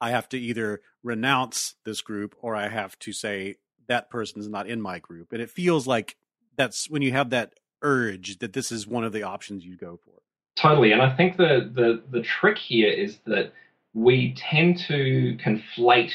I 0.00 0.10
have 0.10 0.28
to 0.30 0.38
either 0.38 0.80
renounce 1.02 1.74
this 1.84 2.00
group 2.00 2.34
or 2.40 2.56
I 2.56 2.68
have 2.68 2.98
to 3.00 3.12
say 3.12 3.56
that 3.86 4.10
person 4.10 4.40
is 4.40 4.48
not 4.48 4.66
in 4.68 4.80
my 4.80 4.98
group. 4.98 5.32
And 5.32 5.42
it 5.42 5.50
feels 5.50 5.86
like 5.86 6.16
that's 6.56 6.88
when 6.88 7.02
you 7.02 7.12
have 7.12 7.30
that 7.30 7.54
urge 7.84 8.38
that 8.38 8.52
this 8.52 8.72
is 8.72 8.88
one 8.88 9.04
of 9.04 9.12
the 9.12 9.22
options 9.22 9.64
you 9.64 9.76
go 9.76 9.98
for. 10.04 10.10
Totally, 10.56 10.92
and 10.92 11.02
I 11.02 11.14
think 11.16 11.36
the 11.36 11.70
the 11.72 12.02
the 12.10 12.22
trick 12.22 12.58
here 12.58 12.90
is 12.90 13.18
that 13.26 13.52
we 13.92 14.34
tend 14.36 14.78
to 14.88 15.36
conflate 15.44 16.12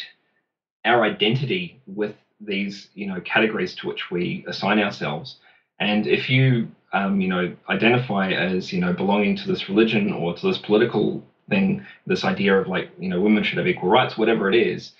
our 0.86 1.04
identity 1.04 1.82
with 1.88 2.16
these 2.42 2.90
you 2.94 3.06
know 3.06 3.22
categories 3.22 3.76
to 3.76 3.88
which 3.88 4.10
we 4.12 4.46
assign 4.48 4.80
ourselves. 4.80 5.38
And 5.80 6.08
if 6.08 6.30
you 6.30 6.70
um, 6.94 7.22
you 7.22 7.28
know 7.28 7.56
identify 7.70 8.32
as 8.32 8.74
you 8.74 8.80
know 8.80 8.94
belonging 8.94 9.36
to 9.38 9.48
this 9.48 9.70
religion 9.70 10.14
or 10.14 10.36
to 10.36 10.48
this 10.48 10.58
political 10.58 11.24
thing, 11.50 11.86
this 12.08 12.24
idea 12.24 12.58
of 12.58 12.68
like 12.68 12.90
you 12.98 13.10
know 13.10 13.22
women 13.22 13.44
should 13.44 13.58
have 13.58 13.68
equal 13.68 13.90
rights, 13.90 14.18
whatever 14.18 14.50
it 14.50 14.56
is, 14.56 14.94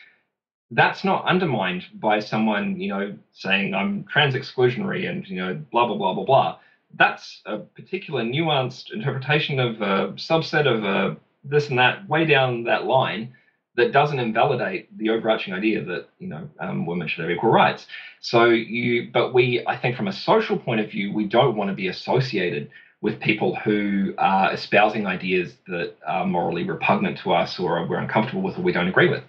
that's 0.72 1.04
not 1.04 1.26
undermined 1.26 1.86
by 1.96 2.20
someone, 2.20 2.80
you 2.80 2.90
know, 2.90 3.18
saying 3.34 3.74
I'm 3.74 4.04
trans 4.06 4.36
exclusionary 4.36 5.10
and, 5.10 5.28
you 5.28 5.38
know, 5.38 5.56
blah, 5.72 5.88
blah, 5.88 5.98
blah, 5.98 6.14
blah, 6.14 6.26
blah. 6.26 6.58
That's 6.96 7.42
a 7.46 7.60
particular 7.60 8.24
nuanced 8.24 8.92
interpretation 8.92 9.60
of 9.60 9.82
a 9.82 10.14
subset 10.14 10.68
of 10.68 10.84
a 10.84 11.18
this 11.44 11.70
and 11.70 11.80
that 11.80 12.08
way 12.10 12.26
down 12.26 12.64
that 12.66 12.86
line 12.86 13.34
that 13.76 13.94
doesn't 13.94 14.20
invalidate 14.20 14.96
the 14.98 15.10
overarching 15.10 15.54
idea 15.54 15.84
that, 15.84 16.10
you 16.20 16.28
know, 16.28 16.50
um, 16.60 16.86
women 16.86 17.08
should 17.08 17.22
have 17.22 17.32
equal 17.32 17.52
rights. 17.52 17.88
So 18.20 18.46
you, 18.46 19.10
but 19.12 19.34
we, 19.34 19.64
I 19.66 19.78
think 19.78 19.96
from 19.96 20.08
a 20.08 20.14
social 20.14 20.58
point 20.58 20.82
of 20.82 20.92
view, 20.92 21.14
we 21.14 21.26
don't 21.26 21.56
want 21.56 21.70
to 21.70 21.76
be 21.76 21.88
associated 21.88 22.70
with 23.02 23.20
people 23.22 23.56
who 23.56 24.14
are 24.18 24.52
espousing 24.52 25.08
ideas 25.08 25.56
that 25.68 25.96
are 26.06 26.26
morally 26.26 26.64
repugnant 26.66 27.18
to 27.20 27.32
us 27.32 27.58
or 27.58 27.88
we're 27.88 27.98
uncomfortable 27.98 28.42
with 28.42 28.58
or 28.58 28.62
we 28.62 28.74
don't 28.74 28.90
agree 28.90 29.08
with. 29.08 29.24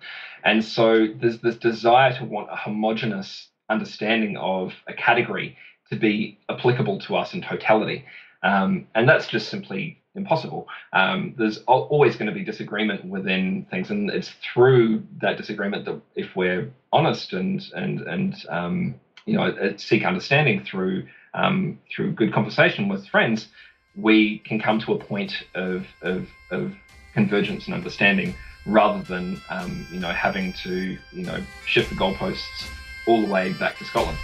And 0.44 0.64
so 0.64 1.06
there's 1.20 1.40
this 1.40 1.56
desire 1.56 2.16
to 2.18 2.24
want 2.24 2.48
a 2.50 2.56
homogenous 2.56 3.48
understanding 3.68 4.36
of 4.36 4.72
a 4.88 4.92
category 4.92 5.56
to 5.90 5.96
be 5.96 6.38
applicable 6.48 7.00
to 7.00 7.16
us 7.16 7.34
in 7.34 7.42
totality. 7.42 8.04
Um, 8.42 8.86
and 8.94 9.08
that's 9.08 9.26
just 9.26 9.48
simply 9.48 10.00
impossible. 10.14 10.66
Um, 10.92 11.34
there's 11.36 11.58
always 11.66 12.16
going 12.16 12.26
to 12.28 12.32
be 12.34 12.44
disagreement 12.44 13.04
within 13.04 13.66
things, 13.70 13.90
and 13.90 14.10
it's 14.10 14.30
through 14.42 15.04
that 15.20 15.36
disagreement 15.36 15.84
that 15.84 16.00
if 16.14 16.34
we're 16.34 16.72
honest 16.92 17.32
and 17.32 17.62
and 17.74 18.00
and 18.00 18.34
um, 18.48 18.94
you 19.26 19.36
know 19.36 19.74
seek 19.76 20.04
understanding 20.04 20.64
through 20.64 21.06
um, 21.34 21.78
through 21.94 22.12
good 22.12 22.32
conversation 22.32 22.88
with 22.88 23.06
friends, 23.08 23.48
we 23.94 24.38
can 24.38 24.60
come 24.60 24.80
to 24.80 24.92
a 24.94 24.98
point 24.98 25.44
of 25.54 25.86
of, 26.02 26.28
of 26.50 26.74
convergence 27.14 27.66
and 27.66 27.74
understanding 27.74 28.34
rather 28.66 29.02
than 29.02 29.40
um, 29.50 29.86
you 29.90 30.00
know 30.00 30.12
having 30.12 30.52
to 30.52 30.96
you 31.12 31.24
know 31.24 31.40
shift 31.66 31.90
the 31.90 31.96
goalposts 31.96 32.68
all 33.06 33.20
the 33.20 33.28
way 33.28 33.52
back 33.54 33.78
to 33.78 33.84
Scotland. 33.84 34.18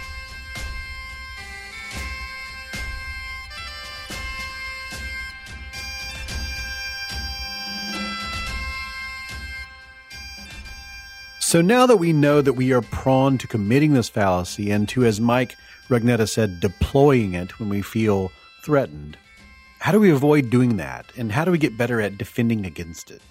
So 11.47 11.61
now 11.61 11.85
that 11.85 11.95
we 11.95 12.11
know 12.11 12.41
that 12.41 12.53
we 12.53 12.73
are 12.73 12.81
prone 12.81 13.37
to 13.37 13.47
committing 13.47 13.93
this 13.93 14.09
fallacy 14.09 14.69
and 14.69 14.85
to, 14.89 15.05
as 15.05 15.21
Mike 15.21 15.55
Rugnetta 15.87 16.27
said, 16.27 16.59
deploying 16.59 17.35
it 17.35 17.57
when 17.57 17.69
we 17.69 17.81
feel 17.81 18.33
threatened, 18.65 19.17
how 19.79 19.93
do 19.93 19.99
we 20.01 20.11
avoid 20.11 20.49
doing 20.49 20.75
that? 20.75 21.05
And 21.17 21.31
how 21.31 21.45
do 21.45 21.51
we 21.51 21.57
get 21.57 21.77
better 21.77 22.01
at 22.01 22.17
defending 22.17 22.65
against 22.65 23.11
it? 23.11 23.21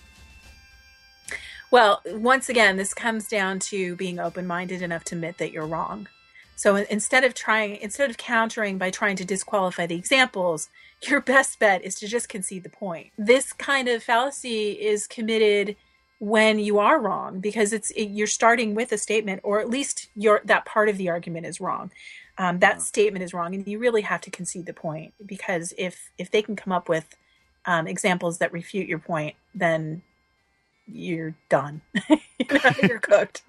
Well, 1.70 2.02
once 2.07 2.48
again, 2.48 2.76
this 2.76 2.94
comes 2.94 3.29
down 3.29 3.59
to 3.61 3.96
being 3.96 4.18
open 4.18 4.46
minded 4.46 4.83
enough 4.83 5.05
to 5.05 5.14
admit 5.14 5.38
that 5.38 5.52
you're 5.52 5.66
wrong. 5.66 6.09
So 6.55 6.76
instead 6.76 7.22
of 7.24 7.35
trying, 7.35 7.76
instead 7.76 8.09
of 8.09 8.16
countering 8.16 8.79
by 8.79 8.90
trying 8.90 9.16
to 9.16 9.24
disqualify 9.24 9.87
the 9.87 9.96
examples, 9.96 10.70
your 11.02 11.20
best 11.20 11.59
bet 11.59 11.85
is 11.85 11.94
to 11.96 12.09
just 12.09 12.29
concede 12.29 12.62
the 12.62 12.70
point. 12.70 13.11
This 13.18 13.52
kind 13.52 13.88
of 13.88 14.02
fallacy 14.02 14.72
is 14.72 15.07
committed 15.07 15.76
when 16.18 16.59
you 16.59 16.79
are 16.79 16.98
wrong 16.98 17.40
because 17.40 17.74
it's 17.74 17.90
it, 17.90 18.07
you're 18.07 18.26
starting 18.26 18.74
with 18.74 18.90
a 18.92 18.98
statement, 18.98 19.42
or 19.44 19.61
at 19.61 19.68
least 19.68 20.09
your 20.16 20.40
that 20.44 20.64
part 20.64 20.88
of 20.88 20.96
the 20.96 21.11
argument 21.11 21.44
is 21.44 21.61
wrong. 21.61 21.90
Um, 22.38 22.59
that 22.61 22.76
yeah. 22.76 22.83
statement 22.83 23.22
is 23.22 23.35
wrong, 23.35 23.55
and 23.55 23.66
you 23.66 23.79
really 23.79 24.02
have 24.02 24.22
to 24.22 24.31
concede 24.31 24.64
the 24.64 24.72
point 24.72 25.12
because 25.24 25.74
if 25.76 26.11
if 26.16 26.31
they 26.31 26.40
can 26.40 26.57
come 26.57 26.72
up 26.72 26.88
with 26.88 27.16
um, 27.66 27.87
examples 27.87 28.38
that 28.38 28.52
refute 28.52 28.88
your 28.88 28.98
point, 28.98 29.37
then 29.55 30.00
you're 30.87 31.35
done. 31.49 31.83
you're 32.83 32.99
cooked. 33.03 33.42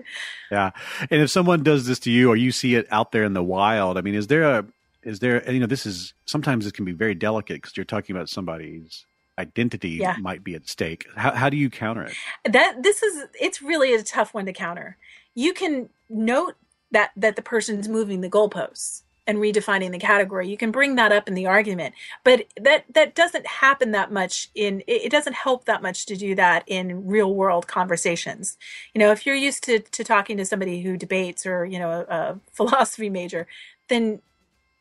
Yeah. 0.52 0.72
And 1.10 1.22
if 1.22 1.30
someone 1.30 1.64
does 1.64 1.88
this 1.88 2.00
to 2.00 2.12
you 2.12 2.30
or 2.30 2.36
you 2.36 2.52
see 2.52 2.76
it 2.76 2.88
out 2.92 3.12
there 3.12 3.24
in 3.24 3.34
the 3.34 3.44
wild, 3.44 3.98
I 3.98 4.02
mean, 4.02 4.16
is 4.16 4.28
there 4.28 4.44
a, 4.44 4.66
is 5.04 5.20
there, 5.20 5.50
you 5.52 5.60
know, 5.60 5.68
this 5.68 5.86
is 5.86 6.14
sometimes 6.26 6.66
it 6.66 6.74
can 6.74 6.86
be 6.86 6.92
very 6.92 7.16
delicate 7.16 7.62
because 7.62 7.78
you're 7.78 7.86
talking 7.86 8.16
about 8.16 8.30
somebody's 8.30 9.06
identity 9.40 9.92
yeah. 9.92 10.16
might 10.20 10.44
be 10.44 10.56
at 10.56 10.68
stake. 10.68 11.06
How, 11.16 11.32
how 11.32 11.50
do 11.50 11.58
you 11.58 11.70
counter 11.70 12.04
it? 12.04 12.16
That 12.52 12.84
this 12.84 13.04
is, 13.04 13.26
it's 13.40 13.62
really 13.62 13.94
a 13.94 14.04
tough 14.04 14.34
one 14.34 14.46
to 14.48 14.54
counter. 14.54 14.98
You 15.36 15.54
can 15.54 15.90
note 16.10 16.56
that, 16.92 17.12
that 17.16 17.36
the 17.36 17.42
person's 17.42 17.88
moving 17.88 18.22
the 18.22 18.30
goalposts 18.30 19.04
and 19.28 19.38
redefining 19.40 19.92
the 19.92 20.00
category. 20.00 20.48
You 20.48 20.58
can 20.58 20.72
bring 20.72 20.96
that 20.96 21.12
up 21.12 21.28
in 21.28 21.34
the 21.34 21.46
argument, 21.46 21.94
but 22.24 22.46
that 22.60 22.86
that 22.94 23.14
doesn't 23.14 23.46
happen 23.46 23.92
that 23.92 24.12
much 24.12 24.50
in 24.56 24.82
it 24.88 25.12
doesn't 25.12 25.34
help 25.34 25.66
that 25.66 25.82
much 25.82 26.06
to 26.08 26.16
do 26.16 26.34
that 26.36 26.64
in 26.66 27.06
real 27.06 27.36
world 27.36 27.68
conversations. 27.68 28.58
You 28.94 29.00
know, 29.00 29.12
if 29.12 29.26
you're 29.26 29.36
used 29.36 29.64
to 29.66 29.80
to 29.80 30.04
talking 30.04 30.38
to 30.38 30.46
somebody 30.46 30.82
who 30.82 30.98
debates 30.98 31.46
or, 31.46 31.66
you 31.66 31.78
know, 31.78 31.92
a, 31.92 32.14
a 32.14 32.40
philosophy 32.54 33.10
major, 33.10 33.46
then 33.90 34.22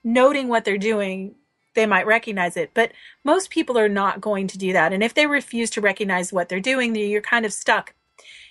noting 0.05 0.49
what 0.49 0.65
they're 0.65 0.79
doing 0.79 1.35
they 1.75 1.85
might 1.85 2.07
recognize 2.07 2.57
it. 2.57 2.71
But 2.73 2.93
most 3.23 3.51
people 3.51 3.79
are 3.79 3.89
not 3.89 4.21
going 4.21 4.47
to 4.49 4.57
do 4.57 4.73
that. 4.73 4.95
And 4.95 5.03
if 5.03 5.13
they 5.13 5.27
refuse 5.27 5.69
to 5.73 5.83
recognize 5.83 6.33
what 6.33 6.49
they're 6.49 6.59
doing, 6.59 6.97
you're 6.97 7.21
kind 7.21 7.45
of 7.45 7.53
stuck 7.53 7.93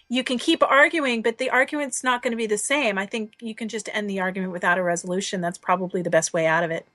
you 0.09 0.23
can 0.23 0.37
keep 0.37 0.61
arguing, 0.63 1.21
but 1.21 1.37
the 1.37 1.49
argument's 1.49 2.03
not 2.03 2.21
going 2.21 2.31
to 2.31 2.37
be 2.37 2.47
the 2.47 2.57
same. 2.57 2.97
I 2.97 3.05
think 3.05 3.33
you 3.39 3.55
can 3.55 3.67
just 3.67 3.89
end 3.93 4.09
the 4.09 4.19
argument 4.19 4.51
without 4.51 4.77
a 4.77 4.83
resolution. 4.83 5.41
That's 5.41 5.57
probably 5.57 6.01
the 6.01 6.09
best 6.09 6.33
way 6.33 6.45
out 6.45 6.63
of 6.63 6.71
it. 6.71 6.87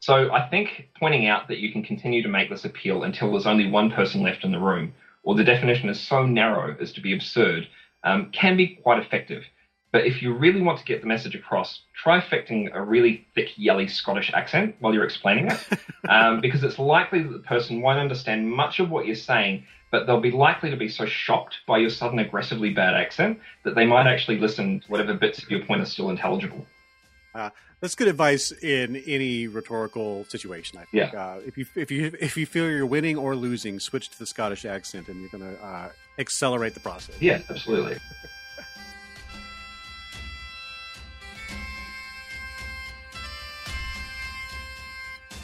So 0.00 0.32
I 0.32 0.48
think 0.48 0.88
pointing 0.98 1.26
out 1.26 1.48
that 1.48 1.58
you 1.58 1.72
can 1.72 1.82
continue 1.82 2.22
to 2.22 2.28
make 2.28 2.50
this 2.50 2.64
appeal 2.64 3.04
until 3.04 3.30
there's 3.30 3.46
only 3.46 3.70
one 3.70 3.90
person 3.90 4.22
left 4.22 4.44
in 4.44 4.52
the 4.52 4.58
room, 4.58 4.92
or 5.22 5.34
the 5.34 5.44
definition 5.44 5.88
is 5.88 6.00
so 6.00 6.26
narrow 6.26 6.76
as 6.80 6.92
to 6.92 7.00
be 7.00 7.14
absurd, 7.14 7.68
um, 8.02 8.30
can 8.30 8.56
be 8.56 8.78
quite 8.82 9.02
effective. 9.02 9.44
But 9.92 10.06
if 10.06 10.20
you 10.20 10.34
really 10.34 10.60
want 10.60 10.78
to 10.80 10.84
get 10.84 11.00
the 11.00 11.06
message 11.06 11.34
across, 11.34 11.82
try 11.94 12.18
affecting 12.18 12.68
a 12.72 12.82
really 12.82 13.26
thick, 13.34 13.56
yelly 13.56 13.86
Scottish 13.86 14.30
accent 14.34 14.74
while 14.80 14.92
you're 14.92 15.04
explaining 15.04 15.50
it, 15.50 15.60
um, 16.08 16.40
because 16.40 16.64
it's 16.64 16.78
likely 16.78 17.22
that 17.22 17.32
the 17.32 17.38
person 17.38 17.80
won't 17.80 18.00
understand 18.00 18.50
much 18.50 18.80
of 18.80 18.90
what 18.90 19.06
you're 19.06 19.14
saying, 19.14 19.64
but 19.94 20.08
they'll 20.08 20.18
be 20.20 20.32
likely 20.32 20.70
to 20.70 20.76
be 20.76 20.88
so 20.88 21.06
shocked 21.06 21.58
by 21.68 21.78
your 21.78 21.88
sudden 21.88 22.18
aggressively 22.18 22.70
bad 22.70 22.94
accent 22.94 23.38
that 23.62 23.76
they 23.76 23.86
might 23.86 24.08
actually 24.08 24.36
listen 24.40 24.80
to 24.80 24.86
whatever 24.88 25.14
bits 25.14 25.40
of 25.40 25.48
your 25.48 25.64
point 25.64 25.80
are 25.80 25.86
still 25.86 26.10
intelligible. 26.10 26.66
Uh, 27.32 27.50
that's 27.78 27.94
good 27.94 28.08
advice 28.08 28.50
in 28.50 28.96
any 29.06 29.46
rhetorical 29.46 30.24
situation. 30.24 30.80
I 30.80 30.84
think. 30.86 31.12
Yeah. 31.12 31.20
Uh, 31.20 31.40
if 31.46 31.56
you 31.56 31.66
if 31.76 31.92
you 31.92 32.12
if 32.18 32.36
you 32.36 32.44
feel 32.44 32.68
you're 32.68 32.84
winning 32.86 33.16
or 33.16 33.36
losing, 33.36 33.78
switch 33.78 34.08
to 34.10 34.18
the 34.18 34.26
Scottish 34.26 34.64
accent, 34.64 35.06
and 35.06 35.20
you're 35.20 35.30
going 35.30 35.44
to 35.44 35.64
uh, 35.64 35.90
accelerate 36.18 36.74
the 36.74 36.80
process. 36.80 37.14
Yeah, 37.20 37.38
absolutely. 37.48 37.98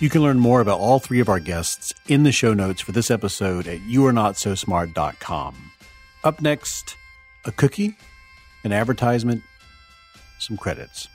You 0.01 0.09
can 0.09 0.23
learn 0.23 0.39
more 0.39 0.63
about 0.63 0.81
all 0.81 0.99
three 0.99 1.21
of 1.21 1.29
our 1.29 1.41
guests 1.41 1.93
in 2.09 2.23
the 2.23 2.33
show 2.33 2.55
notes 2.55 2.81
for 2.81 2.93
this 2.93 3.11
episode 3.11 3.69
at 3.69 3.81
youarenotsosmart.com. 3.81 5.73
Up 6.25 6.41
next, 6.41 6.97
a 7.45 7.53
cookie, 7.53 7.99
an 8.65 8.73
advertisement, 8.73 9.43
some 10.39 10.57
credits. 10.57 11.07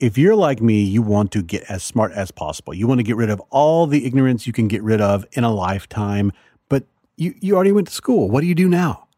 If 0.00 0.16
you're 0.16 0.36
like 0.36 0.60
me, 0.60 0.82
you 0.82 1.02
want 1.02 1.32
to 1.32 1.42
get 1.42 1.64
as 1.64 1.82
smart 1.82 2.12
as 2.12 2.30
possible. 2.30 2.72
You 2.72 2.86
want 2.86 3.00
to 3.00 3.04
get 3.04 3.16
rid 3.16 3.30
of 3.30 3.40
all 3.50 3.86
the 3.86 4.06
ignorance 4.06 4.46
you 4.46 4.52
can 4.52 4.68
get 4.68 4.82
rid 4.82 5.00
of 5.00 5.26
in 5.32 5.42
a 5.42 5.52
lifetime, 5.52 6.32
but 6.68 6.84
you, 7.16 7.34
you 7.40 7.54
already 7.56 7.72
went 7.72 7.88
to 7.88 7.92
school. 7.94 8.30
What 8.30 8.42
do 8.42 8.46
you 8.46 8.54
do 8.54 8.68
now? 8.68 9.08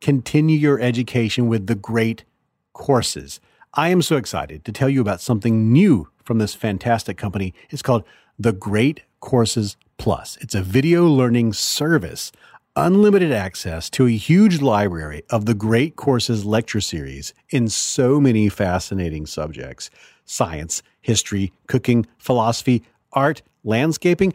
Continue 0.00 0.56
your 0.56 0.80
education 0.80 1.48
with 1.48 1.66
the 1.66 1.74
great 1.74 2.24
courses. 2.72 3.40
I 3.74 3.88
am 3.88 4.00
so 4.00 4.16
excited 4.16 4.64
to 4.64 4.72
tell 4.72 4.88
you 4.88 5.00
about 5.00 5.20
something 5.20 5.72
new 5.72 6.08
from 6.22 6.38
this 6.38 6.54
fantastic 6.54 7.16
company. 7.16 7.52
It's 7.70 7.82
called 7.82 8.04
The 8.38 8.52
Great 8.52 9.02
Courses 9.18 9.76
Plus. 9.98 10.38
It's 10.40 10.54
a 10.54 10.62
video 10.62 11.08
learning 11.08 11.54
service, 11.54 12.30
unlimited 12.78 13.32
access 13.32 13.90
to 13.90 14.06
a 14.06 14.10
huge 14.10 14.60
library 14.60 15.24
of 15.30 15.46
the 15.46 15.54
Great 15.54 15.96
Courses 15.96 16.44
lecture 16.44 16.80
series 16.80 17.34
in 17.50 17.68
so 17.68 18.20
many 18.20 18.48
fascinating 18.48 19.26
subjects 19.26 19.90
science, 20.24 20.82
history, 21.00 21.52
cooking, 21.66 22.06
philosophy, 22.18 22.84
art, 23.12 23.42
landscaping, 23.64 24.32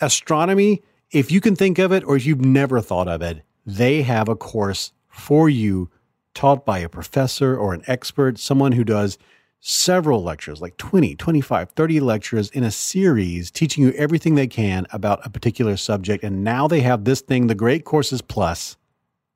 astronomy. 0.00 0.80
If 1.10 1.30
you 1.30 1.40
can 1.40 1.54
think 1.54 1.78
of 1.78 1.92
it 1.92 2.02
or 2.04 2.16
if 2.16 2.24
you've 2.24 2.44
never 2.44 2.80
thought 2.80 3.08
of 3.08 3.20
it, 3.20 3.42
they 3.66 4.02
have 4.02 4.28
a 4.28 4.36
course 4.36 4.92
for 5.08 5.50
you 5.50 5.90
taught 6.32 6.64
by 6.64 6.78
a 6.78 6.88
professor 6.88 7.58
or 7.58 7.74
an 7.74 7.82
expert, 7.86 8.38
someone 8.38 8.72
who 8.72 8.84
does 8.84 9.18
several 9.60 10.22
lectures, 10.22 10.60
like 10.60 10.76
20, 10.78 11.14
25, 11.16 11.70
30 11.70 12.00
lectures 12.00 12.50
in 12.50 12.64
a 12.64 12.70
series, 12.70 13.50
teaching 13.50 13.84
you 13.84 13.92
everything 13.92 14.34
they 14.34 14.46
can 14.46 14.86
about 14.90 15.24
a 15.24 15.30
particular 15.30 15.76
subject. 15.76 16.24
And 16.24 16.42
now 16.42 16.66
they 16.66 16.80
have 16.80 17.04
this 17.04 17.20
thing, 17.20 17.46
the 17.46 17.54
Great 17.54 17.84
Courses 17.84 18.22
Plus, 18.22 18.76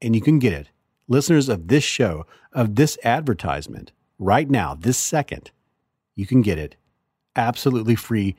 and 0.01 0.15
you 0.15 0.23
can 0.23 0.39
get 0.39 0.53
it. 0.53 0.69
Listeners 1.09 1.49
of 1.49 1.69
this 1.69 1.85
show, 1.85 2.27
of 2.53 2.77
this 2.77 2.99
advertisement, 3.05 3.93
right 4.19 4.49
now, 4.49 4.75
this 4.75 4.97
second, 4.97 5.51
you 6.15 6.27
can 6.27 6.41
get 6.41 6.59
it 6.59 6.77
absolutely 7.37 7.95
free. 7.95 8.35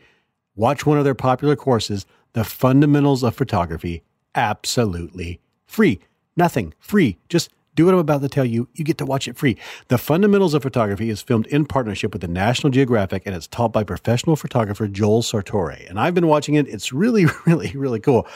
Watch 0.56 0.86
one 0.86 0.98
of 0.98 1.04
their 1.04 1.16
popular 1.16 1.56
courses, 1.56 2.06
The 2.34 2.44
Fundamentals 2.44 3.24
of 3.24 3.36
Photography, 3.36 4.04
absolutely 4.34 5.40
free. 5.66 6.00
Nothing, 6.36 6.74
free. 6.80 7.18
Just 7.30 7.50
do 7.76 7.86
what 7.86 7.94
I'm 7.94 8.00
about 8.00 8.22
to 8.22 8.30
tell 8.30 8.46
you. 8.46 8.68
You 8.74 8.84
get 8.84 8.98
to 9.00 9.06
watch 9.06 9.28
it 9.28 9.38
free. 9.38 9.58
The 9.90 9.98
Fundamentals 9.98 10.54
of 10.54 10.64
Photography 10.64 11.10
is 11.10 11.22
filmed 11.22 11.48
in 11.48 11.66
partnership 11.66 12.14
with 12.14 12.22
the 12.22 12.28
National 12.28 12.72
Geographic 12.72 13.24
and 13.26 13.36
it's 13.36 13.48
taught 13.48 13.74
by 13.74 13.84
professional 13.84 14.36
photographer 14.36 14.88
Joel 14.88 15.22
Sartore. 15.22 15.90
And 15.90 16.00
I've 16.00 16.14
been 16.14 16.28
watching 16.28 16.56
it. 16.56 16.68
It's 16.68 16.92
really, 16.92 17.26
really, 17.46 17.72
really 17.76 18.00
cool. 18.00 18.28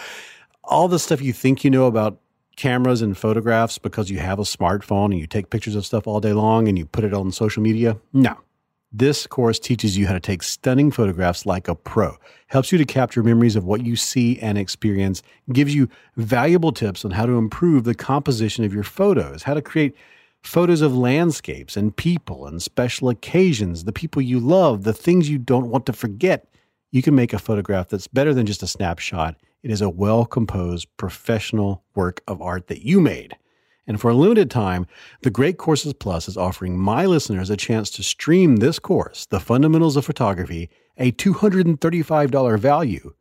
All 0.64 0.88
the 0.88 1.00
stuff 1.00 1.22
you 1.22 1.34
think 1.34 1.64
you 1.64 1.72
know 1.72 1.86
about 1.86 2.20
cameras 2.56 3.02
and 3.02 3.18
photographs 3.18 3.78
because 3.78 4.10
you 4.10 4.20
have 4.20 4.38
a 4.38 4.44
smartphone 4.44 5.06
and 5.06 5.20
you 5.20 5.26
take 5.26 5.50
pictures 5.50 5.76
of 5.76 5.86
stuff 5.86 6.06
all 6.06 6.20
day 6.20 6.34
long 6.34 6.68
and 6.68 6.78
you 6.78 6.86
put 6.86 7.06
it 7.06 7.14
on 7.14 7.32
social 7.32 7.64
media. 7.64 7.98
No, 8.12 8.38
this 8.92 9.28
course 9.28 9.60
teaches 9.60 9.98
you 9.98 10.08
how 10.08 10.14
to 10.14 10.20
take 10.20 10.42
stunning 10.42 10.90
photographs 10.90 11.46
like 11.46 11.68
a 11.68 11.76
pro, 11.76 12.18
helps 12.48 12.72
you 12.72 12.78
to 12.80 12.86
capture 12.86 13.22
memories 13.22 13.56
of 13.56 13.66
what 13.66 13.86
you 13.86 13.96
see 13.96 14.40
and 14.40 14.58
experience, 14.58 15.22
gives 15.54 15.76
you 15.76 15.88
valuable 16.18 16.72
tips 16.72 17.06
on 17.06 17.12
how 17.12 17.26
to 17.26 17.34
improve 17.34 17.84
the 17.84 17.94
composition 17.94 18.64
of 18.66 18.74
your 18.74 18.84
photos, 18.84 19.44
how 19.44 19.54
to 19.54 19.62
create 19.62 19.96
photos 20.42 20.82
of 20.82 20.98
landscapes 20.98 21.78
and 21.78 21.96
people 21.96 22.48
and 22.48 22.64
special 22.64 23.10
occasions, 23.10 23.84
the 23.84 23.94
people 23.94 24.22
you 24.22 24.40
love, 24.40 24.84
the 24.84 24.94
things 24.94 25.30
you 25.30 25.38
don't 25.38 25.70
want 25.70 25.86
to 25.86 25.94
forget. 25.94 26.48
You 26.92 27.04
can 27.04 27.14
make 27.14 27.34
a 27.34 27.40
photograph 27.40 27.90
that's 27.90 28.08
better 28.08 28.34
than 28.34 28.48
just 28.48 28.64
a 28.64 28.68
snapshot. 28.68 29.36
It 29.62 29.70
is 29.70 29.82
a 29.82 29.90
well 29.90 30.26
composed, 30.26 30.88
professional 30.98 31.84
work 31.94 32.22
of 32.28 32.42
art 32.42 32.68
that 32.68 32.84
you 32.84 33.02
made. 33.02 33.38
And 33.90 34.00
for 34.00 34.12
a 34.12 34.14
limited 34.14 34.52
time, 34.52 34.86
the 35.24 35.32
Great 35.32 35.58
Courses 35.58 35.94
Plus 35.94 36.28
is 36.28 36.38
offering 36.38 36.78
my 36.78 37.08
listeners 37.08 37.50
a 37.50 37.58
chance 37.58 37.90
to 37.90 38.04
stream 38.04 38.58
this 38.58 38.78
course, 38.78 39.26
The 39.26 39.40
Fundamentals 39.40 39.98
of 39.98 40.06
Photography, 40.06 40.70
a 40.96 41.12
$235 41.12 42.60
value, 42.60 43.14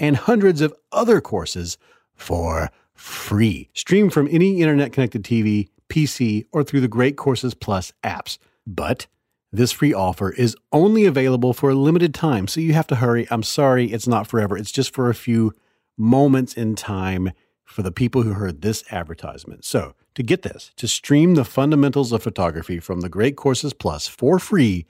and 0.00 0.16
hundreds 0.16 0.60
of 0.60 0.74
other 0.90 1.20
courses 1.20 1.78
for 2.16 2.72
free. 2.92 3.70
Stream 3.72 4.10
from 4.10 4.26
any 4.32 4.60
internet 4.60 4.92
connected 4.92 5.22
TV, 5.22 5.68
PC, 5.88 6.46
or 6.52 6.64
through 6.64 6.80
the 6.80 6.88
Great 6.88 7.16
Courses 7.16 7.54
Plus 7.54 7.92
apps. 8.02 8.38
But 8.66 9.06
this 9.52 9.70
free 9.70 9.94
offer 9.94 10.32
is 10.32 10.56
only 10.72 11.04
available 11.04 11.52
for 11.52 11.70
a 11.70 11.76
limited 11.76 12.12
time, 12.12 12.48
so 12.48 12.60
you 12.60 12.72
have 12.72 12.88
to 12.88 12.96
hurry. 12.96 13.28
I'm 13.30 13.44
sorry, 13.44 13.92
it's 13.92 14.08
not 14.08 14.26
forever. 14.26 14.58
It's 14.58 14.72
just 14.72 14.92
for 14.92 15.08
a 15.08 15.14
few 15.14 15.52
moments 15.96 16.54
in 16.54 16.74
time 16.74 17.30
for 17.66 17.82
the 17.82 17.92
people 17.92 18.22
who 18.22 18.32
heard 18.32 18.62
this 18.62 18.82
advertisement. 18.90 19.64
So, 19.64 19.94
to 20.14 20.22
get 20.22 20.42
this, 20.42 20.70
to 20.76 20.86
stream 20.88 21.34
the 21.34 21.44
fundamentals 21.44 22.12
of 22.12 22.22
photography 22.22 22.80
from 22.80 23.02
the 23.02 23.10
Great 23.10 23.36
Courses 23.36 23.74
Plus 23.74 24.06
for 24.06 24.38
free, 24.38 24.86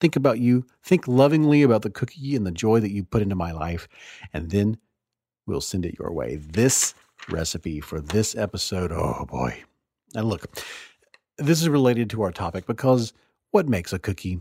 think 0.00 0.16
about 0.16 0.40
you, 0.40 0.66
think 0.82 1.06
lovingly 1.06 1.62
about 1.62 1.82
the 1.82 1.90
cookie 1.90 2.34
and 2.34 2.46
the 2.46 2.50
joy 2.50 2.80
that 2.80 2.90
you 2.90 3.04
put 3.04 3.22
into 3.22 3.36
my 3.36 3.52
life, 3.52 3.86
and 4.32 4.50
then 4.50 4.78
we'll 5.46 5.60
send 5.60 5.84
it 5.84 5.98
your 5.98 6.12
way. 6.12 6.36
This 6.36 6.94
recipe 7.28 7.80
for 7.80 8.00
this 8.00 8.34
episode, 8.34 8.92
oh 8.92 9.26
boy. 9.28 9.62
Now, 10.14 10.22
look, 10.22 10.46
this 11.36 11.60
is 11.60 11.68
related 11.68 12.08
to 12.10 12.22
our 12.22 12.32
topic 12.32 12.66
because 12.66 13.12
what 13.50 13.68
makes 13.68 13.92
a 13.92 13.98
cookie? 13.98 14.40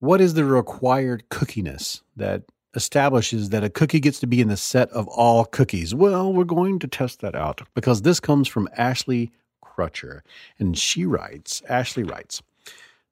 What 0.00 0.20
is 0.20 0.34
the 0.34 0.44
required 0.44 1.24
cookiness 1.30 2.02
that 2.16 2.42
establishes 2.74 3.48
that 3.48 3.64
a 3.64 3.70
cookie 3.70 4.00
gets 4.00 4.20
to 4.20 4.26
be 4.26 4.42
in 4.42 4.48
the 4.48 4.56
set 4.56 4.90
of 4.90 5.08
all 5.08 5.46
cookies? 5.46 5.94
Well, 5.94 6.34
we're 6.34 6.44
going 6.44 6.78
to 6.80 6.86
test 6.86 7.20
that 7.20 7.34
out 7.34 7.62
because 7.74 8.02
this 8.02 8.20
comes 8.20 8.46
from 8.46 8.68
Ashley 8.76 9.32
Crutcher. 9.64 10.20
And 10.58 10.76
she 10.76 11.06
writes 11.06 11.62
Ashley 11.68 12.02
writes, 12.02 12.42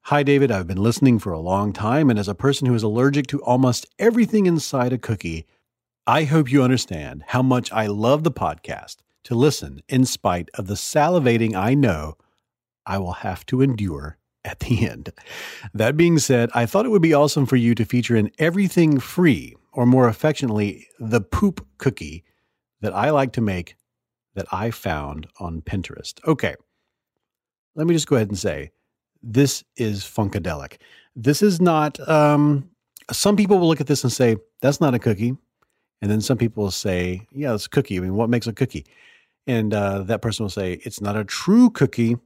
Hi, 0.03 0.21
David. 0.21 0.51
I've 0.51 0.67
been 0.67 0.83
listening 0.83 1.17
for 1.17 1.33
a 1.33 1.39
long 1.39 1.73
time, 1.73 2.11
and 2.11 2.19
as 2.19 2.27
a 2.27 2.35
person 2.35 2.67
who 2.67 2.75
is 2.75 2.83
allergic 2.83 3.25
to 3.27 3.41
almost 3.41 3.87
everything 3.97 4.45
inside 4.45 4.93
a 4.93 4.99
cookie, 4.99 5.47
I 6.05 6.25
hope 6.25 6.51
you 6.51 6.61
understand 6.61 7.23
how 7.29 7.41
much 7.41 7.71
I 7.71 7.87
love 7.87 8.23
the 8.23 8.31
podcast 8.31 8.97
to 9.23 9.33
listen 9.33 9.81
in 9.89 10.05
spite 10.05 10.51
of 10.53 10.67
the 10.67 10.75
salivating 10.75 11.55
I 11.55 11.73
know 11.73 12.15
I 12.85 12.99
will 12.99 13.13
have 13.13 13.43
to 13.47 13.63
endure 13.63 14.19
at 14.45 14.59
the 14.59 14.87
end. 14.87 15.11
That 15.73 15.97
being 15.97 16.19
said, 16.19 16.49
I 16.53 16.65
thought 16.65 16.85
it 16.85 16.89
would 16.89 17.01
be 17.01 17.13
awesome 17.13 17.45
for 17.45 17.57
you 17.57 17.75
to 17.75 17.83
feature 17.83 18.15
an 18.15 18.31
everything 18.39 18.99
free, 18.99 19.55
or 19.73 19.85
more 19.85 20.07
affectionately, 20.07 20.87
the 20.99 21.19
poop 21.19 21.65
cookie 21.77 22.23
that 22.81 22.93
I 22.93 23.09
like 23.09 23.33
to 23.33 23.41
make 23.41 23.75
that 24.35 24.45
I 24.51 24.71
found 24.71 25.27
on 25.39 25.61
Pinterest. 25.61 26.13
Okay, 26.25 26.55
let 27.75 27.87
me 27.87 27.93
just 27.93 28.07
go 28.07 28.15
ahead 28.15 28.29
and 28.29 28.39
say 28.39 28.71
this 29.23 29.63
is 29.75 30.03
Funkadelic. 30.03 30.77
This 31.15 31.41
is 31.41 31.59
not, 31.59 31.99
um, 32.07 32.69
some 33.11 33.35
people 33.35 33.57
will 33.57 33.67
look 33.67 33.81
at 33.81 33.87
this 33.87 34.03
and 34.03 34.13
say, 34.13 34.37
that's 34.61 34.79
not 34.79 34.93
a 34.93 34.99
cookie. 34.99 35.35
And 36.01 36.11
then 36.11 36.21
some 36.21 36.37
people 36.37 36.63
will 36.63 36.71
say, 36.71 37.25
yeah, 37.31 37.53
it's 37.53 37.65
a 37.65 37.69
cookie. 37.69 37.97
I 37.97 38.01
mean, 38.01 38.15
what 38.15 38.29
makes 38.29 38.47
a 38.47 38.53
cookie? 38.53 38.85
And 39.47 39.73
uh, 39.73 40.03
that 40.03 40.21
person 40.21 40.43
will 40.43 40.49
say, 40.49 40.73
it's 40.83 41.01
not 41.01 41.15
a 41.15 41.23
true 41.23 41.69
cookie. 41.69 42.17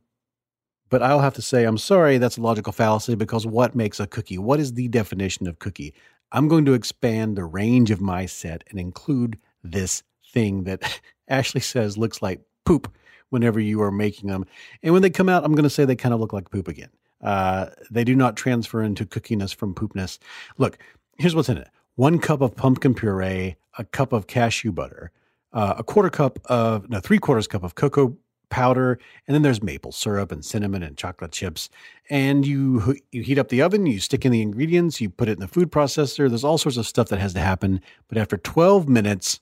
But 0.90 1.04
I'll 1.04 1.20
have 1.20 1.36
to 1.36 1.42
say, 1.42 1.66
I'm 1.66 1.78
sorry, 1.78 2.18
that's 2.18 2.38
a 2.38 2.42
logical 2.42 2.74
fallacy 2.74 3.16
because 3.16 3.46
what 3.46 3.76
makes 3.76 4.00
a 4.00 4.08
cookie? 4.08 4.38
What 4.38 4.60
is 4.60 4.74
the 4.74 4.88
definition 4.88 5.48
of 5.48 5.60
cookie? 5.60 5.94
I'm 6.32 6.48
going 6.48 6.66
to 6.66 6.74
expand 6.74 7.36
the 7.36 7.46
range 7.46 7.92
of 7.92 8.02
my 8.02 8.26
set 8.26 8.64
and 8.70 8.80
include 8.80 9.38
this 9.64 10.04
thing 10.34 10.64
that 10.64 11.02
Ashley 11.28 11.62
says 11.62 11.98
looks 11.98 12.22
like 12.22 12.42
poop 12.66 12.92
whenever 13.30 13.60
you 13.60 13.82
are 13.82 13.92
making 13.92 14.30
them. 14.30 14.46
And 14.82 14.94
when 14.94 15.02
they 15.02 15.10
come 15.10 15.30
out, 15.30 15.44
I'm 15.44 15.54
going 15.54 15.64
to 15.64 15.70
say 15.70 15.86
they 15.86 15.96
kind 15.96 16.14
of 16.14 16.20
look 16.20 16.34
like 16.34 16.50
poop 16.50 16.68
again. 16.68 16.90
Uh, 17.22 17.68
they 17.92 18.04
do 18.04 18.16
not 18.16 18.36
transfer 18.38 18.82
into 18.82 19.06
cookiness 19.06 19.54
from 19.54 19.76
poopness. 19.76 20.20
Look, 20.58 20.78
here's 21.18 21.36
what's 21.36 21.50
in 21.50 21.58
it 21.58 21.70
one 21.96 22.18
cup 22.18 22.42
of 22.42 22.56
pumpkin 22.56 22.94
puree, 22.94 23.58
a 23.78 23.84
cup 23.84 24.14
of 24.14 24.26
cashew 24.28 24.72
butter, 24.72 25.12
uh, 25.52 25.76
a 25.78 25.84
quarter 25.84 26.10
cup 26.10 26.40
of, 26.46 26.90
no, 26.90 27.00
three 27.00 27.20
quarters 27.20 27.46
cup 27.46 27.64
of 27.64 27.76
cocoa 27.76 28.16
powder, 28.50 29.00
and 29.28 29.36
then 29.36 29.42
there's 29.42 29.64
maple 29.64 29.92
syrup 29.92 30.32
and 30.32 30.44
cinnamon 30.44 30.84
and 30.84 30.98
chocolate 30.98 31.32
chips. 31.32 31.70
And 32.10 32.46
you 32.46 32.96
you 33.12 33.22
heat 33.22 33.38
up 33.38 33.50
the 33.50 33.62
oven, 33.62 33.86
you 33.86 34.00
stick 34.00 34.26
in 34.26 34.32
the 34.32 34.42
ingredients, 34.42 35.00
you 35.00 35.10
put 35.10 35.30
it 35.30 35.34
in 35.34 35.40
the 35.40 35.48
food 35.48 35.72
processor. 35.72 36.30
There's 36.30 36.44
all 36.44 36.58
sorts 36.58 36.78
of 36.78 36.88
stuff 36.88 37.10
that 37.10 37.20
has 37.20 37.34
to 37.34 37.40
happen. 37.40 37.82
But 38.08 38.18
after 38.18 38.38
12 38.38 38.90
minutes, 38.90 39.40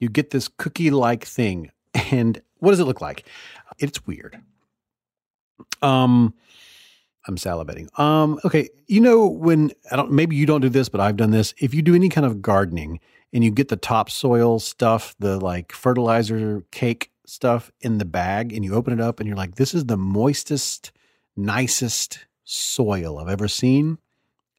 you 0.00 0.08
get 0.08 0.30
this 0.30 0.48
cookie-like 0.48 1.24
thing. 1.24 1.70
And 2.10 2.42
what 2.58 2.70
does 2.70 2.80
it 2.80 2.86
look 2.86 3.00
like? 3.00 3.28
It's 3.78 4.04
weird. 4.06 4.40
Um 5.82 6.34
I'm 7.26 7.36
salivating. 7.36 7.96
Um 7.98 8.40
okay, 8.44 8.68
you 8.86 9.00
know 9.00 9.26
when 9.26 9.70
I 9.90 9.96
don't 9.96 10.10
maybe 10.10 10.36
you 10.36 10.46
don't 10.46 10.60
do 10.60 10.68
this, 10.68 10.88
but 10.88 11.00
I've 11.00 11.16
done 11.16 11.30
this. 11.30 11.54
If 11.58 11.72
you 11.72 11.82
do 11.82 11.94
any 11.94 12.08
kind 12.08 12.26
of 12.26 12.42
gardening 12.42 13.00
and 13.32 13.44
you 13.44 13.50
get 13.50 13.68
the 13.68 13.76
topsoil 13.76 14.60
stuff, 14.60 15.14
the 15.18 15.38
like 15.38 15.72
fertilizer 15.72 16.64
cake 16.70 17.10
stuff 17.26 17.70
in 17.80 17.98
the 17.98 18.04
bag 18.04 18.52
and 18.52 18.64
you 18.64 18.74
open 18.74 18.92
it 18.92 19.00
up 19.00 19.20
and 19.20 19.26
you're 19.26 19.36
like, 19.36 19.54
this 19.56 19.74
is 19.74 19.86
the 19.86 19.96
moistest, 19.96 20.90
nicest 21.36 22.26
soil 22.44 23.18
I've 23.18 23.28
ever 23.28 23.48
seen. 23.48 23.98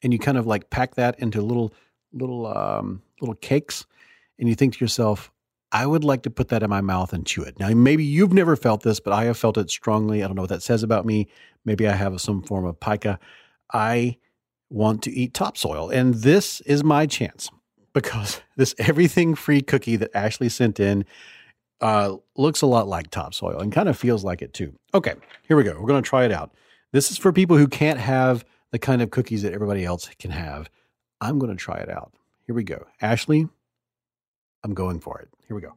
And 0.02 0.12
you 0.12 0.18
kind 0.18 0.38
of 0.38 0.46
like 0.46 0.70
pack 0.70 0.96
that 0.96 1.18
into 1.18 1.40
little, 1.40 1.72
little, 2.12 2.46
um, 2.46 3.02
little 3.20 3.34
cakes. 3.34 3.86
And 4.38 4.48
you 4.48 4.54
think 4.54 4.74
to 4.74 4.84
yourself, 4.84 5.32
I 5.72 5.86
would 5.86 6.04
like 6.04 6.22
to 6.22 6.30
put 6.30 6.48
that 6.48 6.62
in 6.62 6.70
my 6.70 6.80
mouth 6.80 7.12
and 7.12 7.26
chew 7.26 7.42
it. 7.42 7.58
Now, 7.58 7.68
maybe 7.70 8.04
you've 8.04 8.32
never 8.32 8.56
felt 8.56 8.82
this, 8.82 9.00
but 9.00 9.12
I 9.12 9.24
have 9.24 9.36
felt 9.36 9.58
it 9.58 9.70
strongly. 9.70 10.22
I 10.22 10.26
don't 10.26 10.36
know 10.36 10.42
what 10.42 10.50
that 10.50 10.62
says 10.62 10.82
about 10.82 11.06
me. 11.06 11.28
Maybe 11.64 11.88
I 11.88 11.92
have 11.92 12.20
some 12.20 12.42
form 12.42 12.64
of 12.64 12.78
pica. 12.78 13.18
I 13.72 14.18
want 14.70 15.02
to 15.02 15.10
eat 15.10 15.34
topsoil. 15.34 15.90
And 15.90 16.14
this 16.14 16.60
is 16.62 16.84
my 16.84 17.06
chance 17.06 17.50
because 17.92 18.40
this 18.56 18.74
everything 18.78 19.34
free 19.34 19.62
cookie 19.62 19.96
that 19.96 20.14
Ashley 20.14 20.48
sent 20.48 20.78
in 20.78 21.04
uh, 21.80 22.16
looks 22.36 22.62
a 22.62 22.66
lot 22.66 22.88
like 22.88 23.10
topsoil 23.10 23.58
and 23.58 23.72
kind 23.72 23.88
of 23.88 23.98
feels 23.98 24.24
like 24.24 24.42
it 24.42 24.52
too. 24.52 24.74
Okay, 24.94 25.14
here 25.46 25.56
we 25.56 25.64
go. 25.64 25.72
We're 25.78 25.88
going 25.88 26.02
to 26.02 26.08
try 26.08 26.24
it 26.24 26.32
out. 26.32 26.52
This 26.92 27.10
is 27.10 27.18
for 27.18 27.32
people 27.32 27.56
who 27.56 27.68
can't 27.68 27.98
have 27.98 28.44
the 28.70 28.78
kind 28.78 29.02
of 29.02 29.10
cookies 29.10 29.42
that 29.42 29.52
everybody 29.52 29.84
else 29.84 30.08
can 30.18 30.30
have. 30.30 30.70
I'm 31.20 31.38
going 31.38 31.50
to 31.50 31.56
try 31.56 31.76
it 31.78 31.90
out. 31.90 32.12
Here 32.46 32.54
we 32.54 32.64
go. 32.64 32.86
Ashley, 33.00 33.48
I'm 34.64 34.74
going 34.74 35.00
for 35.00 35.20
it. 35.20 35.28
Here 35.46 35.56
we 35.56 35.62
go. 35.62 35.74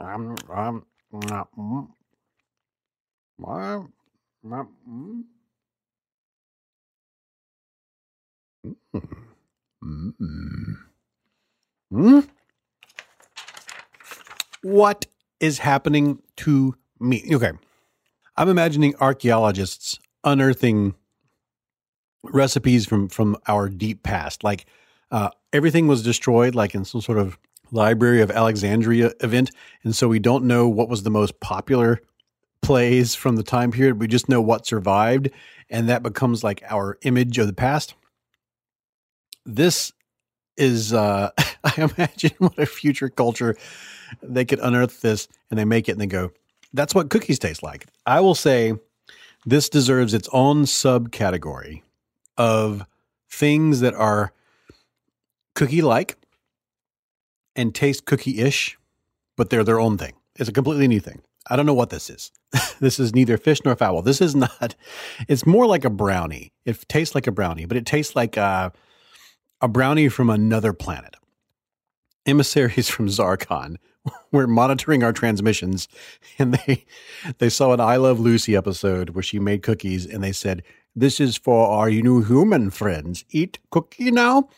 Um, 0.00 0.36
um, 0.52 0.86
mm, 1.12 1.48
mm, 1.58 1.88
mm, 8.94 9.02
mm, 9.82 10.12
mm, 10.20 10.76
mm 11.92 12.28
what 14.62 15.06
is 15.40 15.58
happening 15.58 16.20
to 16.36 16.74
me? 17.00 17.24
Okay. 17.32 17.52
I'm 18.36 18.48
imagining 18.48 18.94
archaeologists 19.00 19.98
unearthing 20.24 20.94
recipes 22.22 22.86
from 22.86 23.08
from 23.08 23.36
our 23.46 23.68
deep 23.68 24.02
past. 24.02 24.44
Like 24.44 24.66
uh, 25.10 25.30
everything 25.52 25.86
was 25.88 26.02
destroyed, 26.02 26.54
like 26.54 26.74
in 26.74 26.84
some 26.84 27.00
sort 27.00 27.18
of 27.18 27.38
Library 27.70 28.22
of 28.22 28.30
Alexandria 28.30 29.12
event, 29.20 29.50
and 29.84 29.94
so 29.94 30.08
we 30.08 30.18
don't 30.18 30.44
know 30.44 30.68
what 30.68 30.88
was 30.88 31.02
the 31.02 31.10
most 31.10 31.40
popular 31.40 32.00
plays 32.62 33.14
from 33.14 33.36
the 33.36 33.42
time 33.42 33.70
period. 33.70 34.00
We 34.00 34.06
just 34.06 34.28
know 34.28 34.40
what 34.40 34.66
survived, 34.66 35.30
and 35.70 35.88
that 35.88 36.02
becomes 36.02 36.44
like 36.44 36.62
our 36.68 36.98
image 37.02 37.38
of 37.38 37.46
the 37.46 37.52
past. 37.52 37.94
This 39.44 39.92
is, 40.56 40.92
uh, 40.92 41.30
I 41.64 41.90
imagine, 41.96 42.32
what 42.38 42.58
a 42.58 42.66
future 42.66 43.08
culture 43.08 43.56
they 44.22 44.44
could 44.44 44.60
unearth 44.60 45.00
this 45.00 45.28
and 45.50 45.58
they 45.58 45.64
make 45.64 45.88
it 45.88 45.92
and 45.92 46.00
they 46.00 46.06
go, 46.06 46.30
that's 46.72 46.94
what 46.94 47.10
cookies 47.10 47.38
taste 47.38 47.62
like. 47.62 47.86
I 48.06 48.20
will 48.20 48.34
say 48.34 48.74
this 49.46 49.68
deserves 49.68 50.14
its 50.14 50.28
own 50.32 50.64
subcategory 50.64 51.82
of 52.36 52.84
things 53.30 53.80
that 53.80 53.94
are 53.94 54.32
cookie 55.54 55.82
like 55.82 56.16
and 57.56 57.74
taste 57.74 58.04
cookie 58.04 58.40
ish, 58.40 58.78
but 59.36 59.50
they're 59.50 59.64
their 59.64 59.80
own 59.80 59.98
thing. 59.98 60.14
It's 60.36 60.48
a 60.48 60.52
completely 60.52 60.86
new 60.86 61.00
thing. 61.00 61.22
I 61.50 61.56
don't 61.56 61.66
know 61.66 61.74
what 61.74 61.90
this 61.90 62.10
is. 62.10 62.30
this 62.80 63.00
is 63.00 63.14
neither 63.14 63.36
fish 63.36 63.60
nor 63.64 63.74
fowl. 63.74 64.02
This 64.02 64.20
is 64.20 64.34
not, 64.36 64.76
it's 65.28 65.46
more 65.46 65.66
like 65.66 65.84
a 65.84 65.90
brownie. 65.90 66.52
It 66.64 66.88
tastes 66.88 67.14
like 67.14 67.26
a 67.26 67.32
brownie, 67.32 67.64
but 67.64 67.76
it 67.76 67.86
tastes 67.86 68.14
like 68.14 68.36
a, 68.36 68.72
a 69.60 69.68
brownie 69.68 70.08
from 70.08 70.30
another 70.30 70.72
planet. 70.72 71.16
Emissaries 72.26 72.88
from 72.90 73.08
Zarkon 73.08 73.76
were 74.32 74.46
monitoring 74.46 75.02
our 75.02 75.12
transmissions 75.12 75.88
and 76.38 76.54
they 76.54 76.84
they 77.38 77.48
saw 77.48 77.72
an 77.72 77.80
I 77.80 77.96
Love 77.96 78.20
Lucy 78.20 78.56
episode 78.56 79.10
where 79.10 79.22
she 79.22 79.38
made 79.38 79.62
cookies 79.62 80.06
and 80.06 80.22
they 80.22 80.32
said, 80.32 80.62
This 80.94 81.20
is 81.20 81.36
for 81.36 81.68
our 81.68 81.90
new 81.90 82.22
human 82.22 82.70
friends. 82.70 83.24
Eat 83.30 83.58
cookie 83.70 84.10
now. 84.10 84.48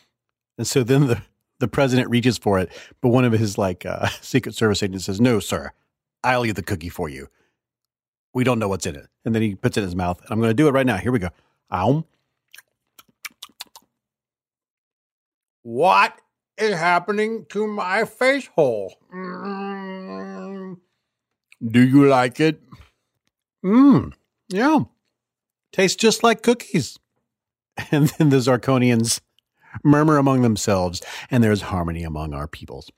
And 0.57 0.67
so 0.67 0.83
then 0.83 1.07
the, 1.07 1.21
the 1.59 1.67
president 1.67 2.09
reaches 2.09 2.37
for 2.37 2.59
it, 2.59 2.69
but 3.01 3.09
one 3.09 3.25
of 3.25 3.33
his 3.33 3.57
like 3.57 3.85
uh, 3.85 4.07
Secret 4.21 4.55
Service 4.55 4.83
agents 4.83 5.05
says, 5.05 5.21
No, 5.21 5.39
sir, 5.39 5.71
I'll 6.23 6.45
eat 6.45 6.55
the 6.55 6.63
cookie 6.63 6.89
for 6.89 7.09
you. 7.09 7.27
We 8.33 8.43
don't 8.43 8.59
know 8.59 8.69
what's 8.69 8.85
in 8.85 8.95
it. 8.95 9.07
And 9.25 9.35
then 9.35 9.41
he 9.41 9.55
puts 9.55 9.77
it 9.77 9.81
in 9.81 9.85
his 9.85 9.95
mouth. 9.95 10.19
And 10.21 10.31
I'm 10.31 10.39
going 10.39 10.49
to 10.49 10.55
do 10.55 10.67
it 10.67 10.71
right 10.71 10.85
now. 10.85 10.97
Here 10.97 11.11
we 11.11 11.19
go. 11.19 11.29
Ow. 11.73 12.05
What 15.63 16.17
is 16.57 16.75
happening 16.75 17.45
to 17.49 17.67
my 17.67 18.05
face 18.05 18.47
hole? 18.55 18.95
Mm. 19.13 20.77
Do 21.65 21.81
you 21.81 22.07
like 22.07 22.39
it? 22.39 22.61
Mmm, 23.63 24.13
yeah. 24.49 24.79
Tastes 25.71 25.95
just 25.95 26.23
like 26.23 26.41
cookies. 26.41 26.97
And 27.91 28.09
then 28.09 28.29
the 28.29 28.37
Zarconians 28.37 29.21
murmur 29.83 30.17
among 30.17 30.41
themselves, 30.41 31.01
and 31.31 31.43
there's 31.43 31.61
harmony 31.61 32.03
among 32.03 32.33
our 32.33 32.47
peoples. 32.47 32.91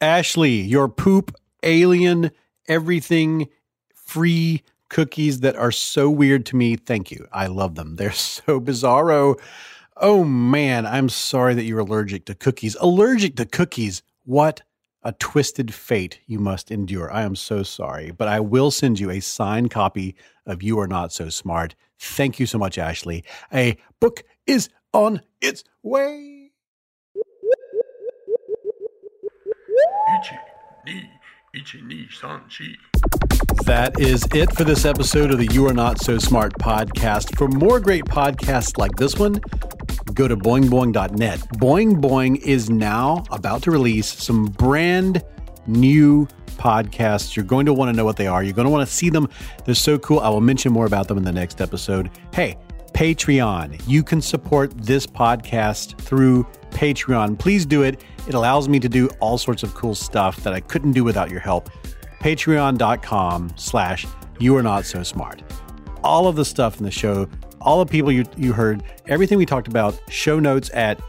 Ashley, 0.00 0.60
your 0.60 0.88
poop, 0.88 1.34
alien, 1.62 2.30
everything 2.68 3.48
free 3.94 4.62
cookies 4.90 5.40
that 5.40 5.56
are 5.56 5.72
so 5.72 6.10
weird 6.10 6.46
to 6.46 6.56
me. 6.56 6.76
Thank 6.76 7.10
you. 7.10 7.26
I 7.32 7.46
love 7.46 7.74
them. 7.74 7.96
They're 7.96 8.12
so 8.12 8.60
bizarro. 8.60 9.40
Oh 9.96 10.24
man, 10.24 10.86
I'm 10.86 11.08
sorry 11.08 11.54
that 11.54 11.64
you're 11.64 11.78
allergic 11.78 12.24
to 12.26 12.34
cookies. 12.34 12.74
Allergic 12.80 13.36
to 13.36 13.46
cookies? 13.46 14.02
What 14.24 14.62
a 15.04 15.12
twisted 15.12 15.72
fate 15.72 16.18
you 16.26 16.40
must 16.40 16.72
endure. 16.72 17.12
I 17.12 17.22
am 17.22 17.36
so 17.36 17.62
sorry, 17.62 18.10
but 18.10 18.26
I 18.26 18.40
will 18.40 18.72
send 18.72 18.98
you 18.98 19.10
a 19.10 19.20
signed 19.20 19.70
copy 19.70 20.16
of 20.46 20.64
You 20.64 20.80
Are 20.80 20.88
Not 20.88 21.12
So 21.12 21.28
Smart. 21.28 21.76
Thank 22.00 22.40
you 22.40 22.46
so 22.46 22.58
much, 22.58 22.76
Ashley. 22.76 23.22
A 23.52 23.76
book 24.00 24.24
is 24.46 24.68
on 24.92 25.20
its 25.40 25.62
way. 25.84 26.50
Ichi, 30.18 30.36
ni, 30.86 31.10
ichi, 31.54 31.82
ni, 31.82 32.08
san, 32.10 32.42
chi. 32.48 32.74
That 33.66 34.00
is 34.00 34.26
it 34.34 34.54
for 34.56 34.64
this 34.64 34.84
episode 34.84 35.30
of 35.30 35.38
the 35.38 35.46
You 35.52 35.66
Are 35.68 35.72
Not 35.74 36.00
So 36.00 36.18
Smart 36.18 36.52
podcast. 36.58 37.36
For 37.36 37.46
more 37.46 37.78
great 37.78 38.04
podcasts 38.04 38.76
like 38.76 38.96
this 38.96 39.16
one, 39.16 39.40
go 40.14 40.28
to 40.28 40.36
boingboing.net. 40.36 41.40
Boing 41.58 42.00
Boing 42.00 42.40
is 42.42 42.70
now 42.70 43.24
about 43.30 43.62
to 43.64 43.70
release 43.70 44.06
some 44.06 44.46
brand 44.46 45.22
new 45.66 46.26
podcasts. 46.56 47.36
You're 47.36 47.44
going 47.44 47.66
to 47.66 47.72
want 47.72 47.90
to 47.90 47.96
know 47.96 48.04
what 48.04 48.16
they 48.16 48.26
are. 48.26 48.42
You're 48.42 48.54
going 48.54 48.66
to 48.66 48.70
want 48.70 48.88
to 48.88 48.94
see 48.94 49.10
them. 49.10 49.28
They're 49.64 49.74
so 49.74 49.98
cool. 49.98 50.20
I 50.20 50.28
will 50.28 50.40
mention 50.40 50.72
more 50.72 50.86
about 50.86 51.08
them 51.08 51.18
in 51.18 51.24
the 51.24 51.32
next 51.32 51.60
episode. 51.60 52.10
Hey, 52.32 52.56
Patreon. 52.92 53.82
You 53.88 54.02
can 54.02 54.22
support 54.22 54.72
this 54.76 55.06
podcast 55.06 55.98
through 55.98 56.44
Patreon. 56.70 57.38
Please 57.38 57.66
do 57.66 57.82
it. 57.82 58.02
It 58.28 58.34
allows 58.34 58.68
me 58.68 58.78
to 58.80 58.88
do 58.88 59.08
all 59.20 59.36
sorts 59.36 59.62
of 59.62 59.74
cool 59.74 59.94
stuff 59.94 60.36
that 60.44 60.52
I 60.52 60.60
couldn't 60.60 60.92
do 60.92 61.04
without 61.04 61.30
your 61.30 61.40
help. 61.40 61.70
Patreon.com 62.20 63.52
slash 63.56 64.06
you 64.38 64.56
are 64.56 64.62
not 64.62 64.84
so 64.84 65.02
smart. 65.02 65.42
All 66.02 66.28
of 66.28 66.36
the 66.36 66.44
stuff 66.44 66.78
in 66.78 66.84
the 66.84 66.90
show, 66.90 67.28
all 67.64 67.84
the 67.84 67.90
people 67.90 68.12
you, 68.12 68.24
you 68.36 68.52
heard, 68.52 68.82
everything 69.08 69.38
we 69.38 69.46
talked 69.46 69.66
about, 69.66 70.00
show 70.08 70.38
notes 70.38 70.70
at 70.74 71.00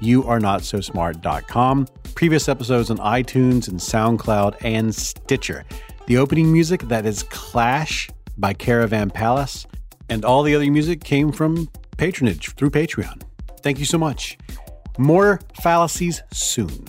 youarenotsosmart.com. 0.00 1.88
Previous 2.14 2.48
episodes 2.48 2.90
on 2.90 2.98
iTunes 2.98 3.68
and 3.68 3.78
SoundCloud 3.78 4.56
and 4.64 4.94
Stitcher. 4.94 5.64
The 6.06 6.16
opening 6.16 6.52
music, 6.52 6.82
that 6.82 7.04
is 7.06 7.24
Clash 7.24 8.08
by 8.38 8.52
Caravan 8.52 9.10
Palace. 9.10 9.66
And 10.08 10.24
all 10.24 10.42
the 10.42 10.54
other 10.54 10.70
music 10.70 11.02
came 11.02 11.32
from 11.32 11.68
patronage 11.96 12.54
through 12.54 12.70
Patreon. 12.70 13.22
Thank 13.62 13.78
you 13.78 13.84
so 13.84 13.98
much. 13.98 14.38
More 14.98 15.40
fallacies 15.60 16.22
soon. 16.32 16.88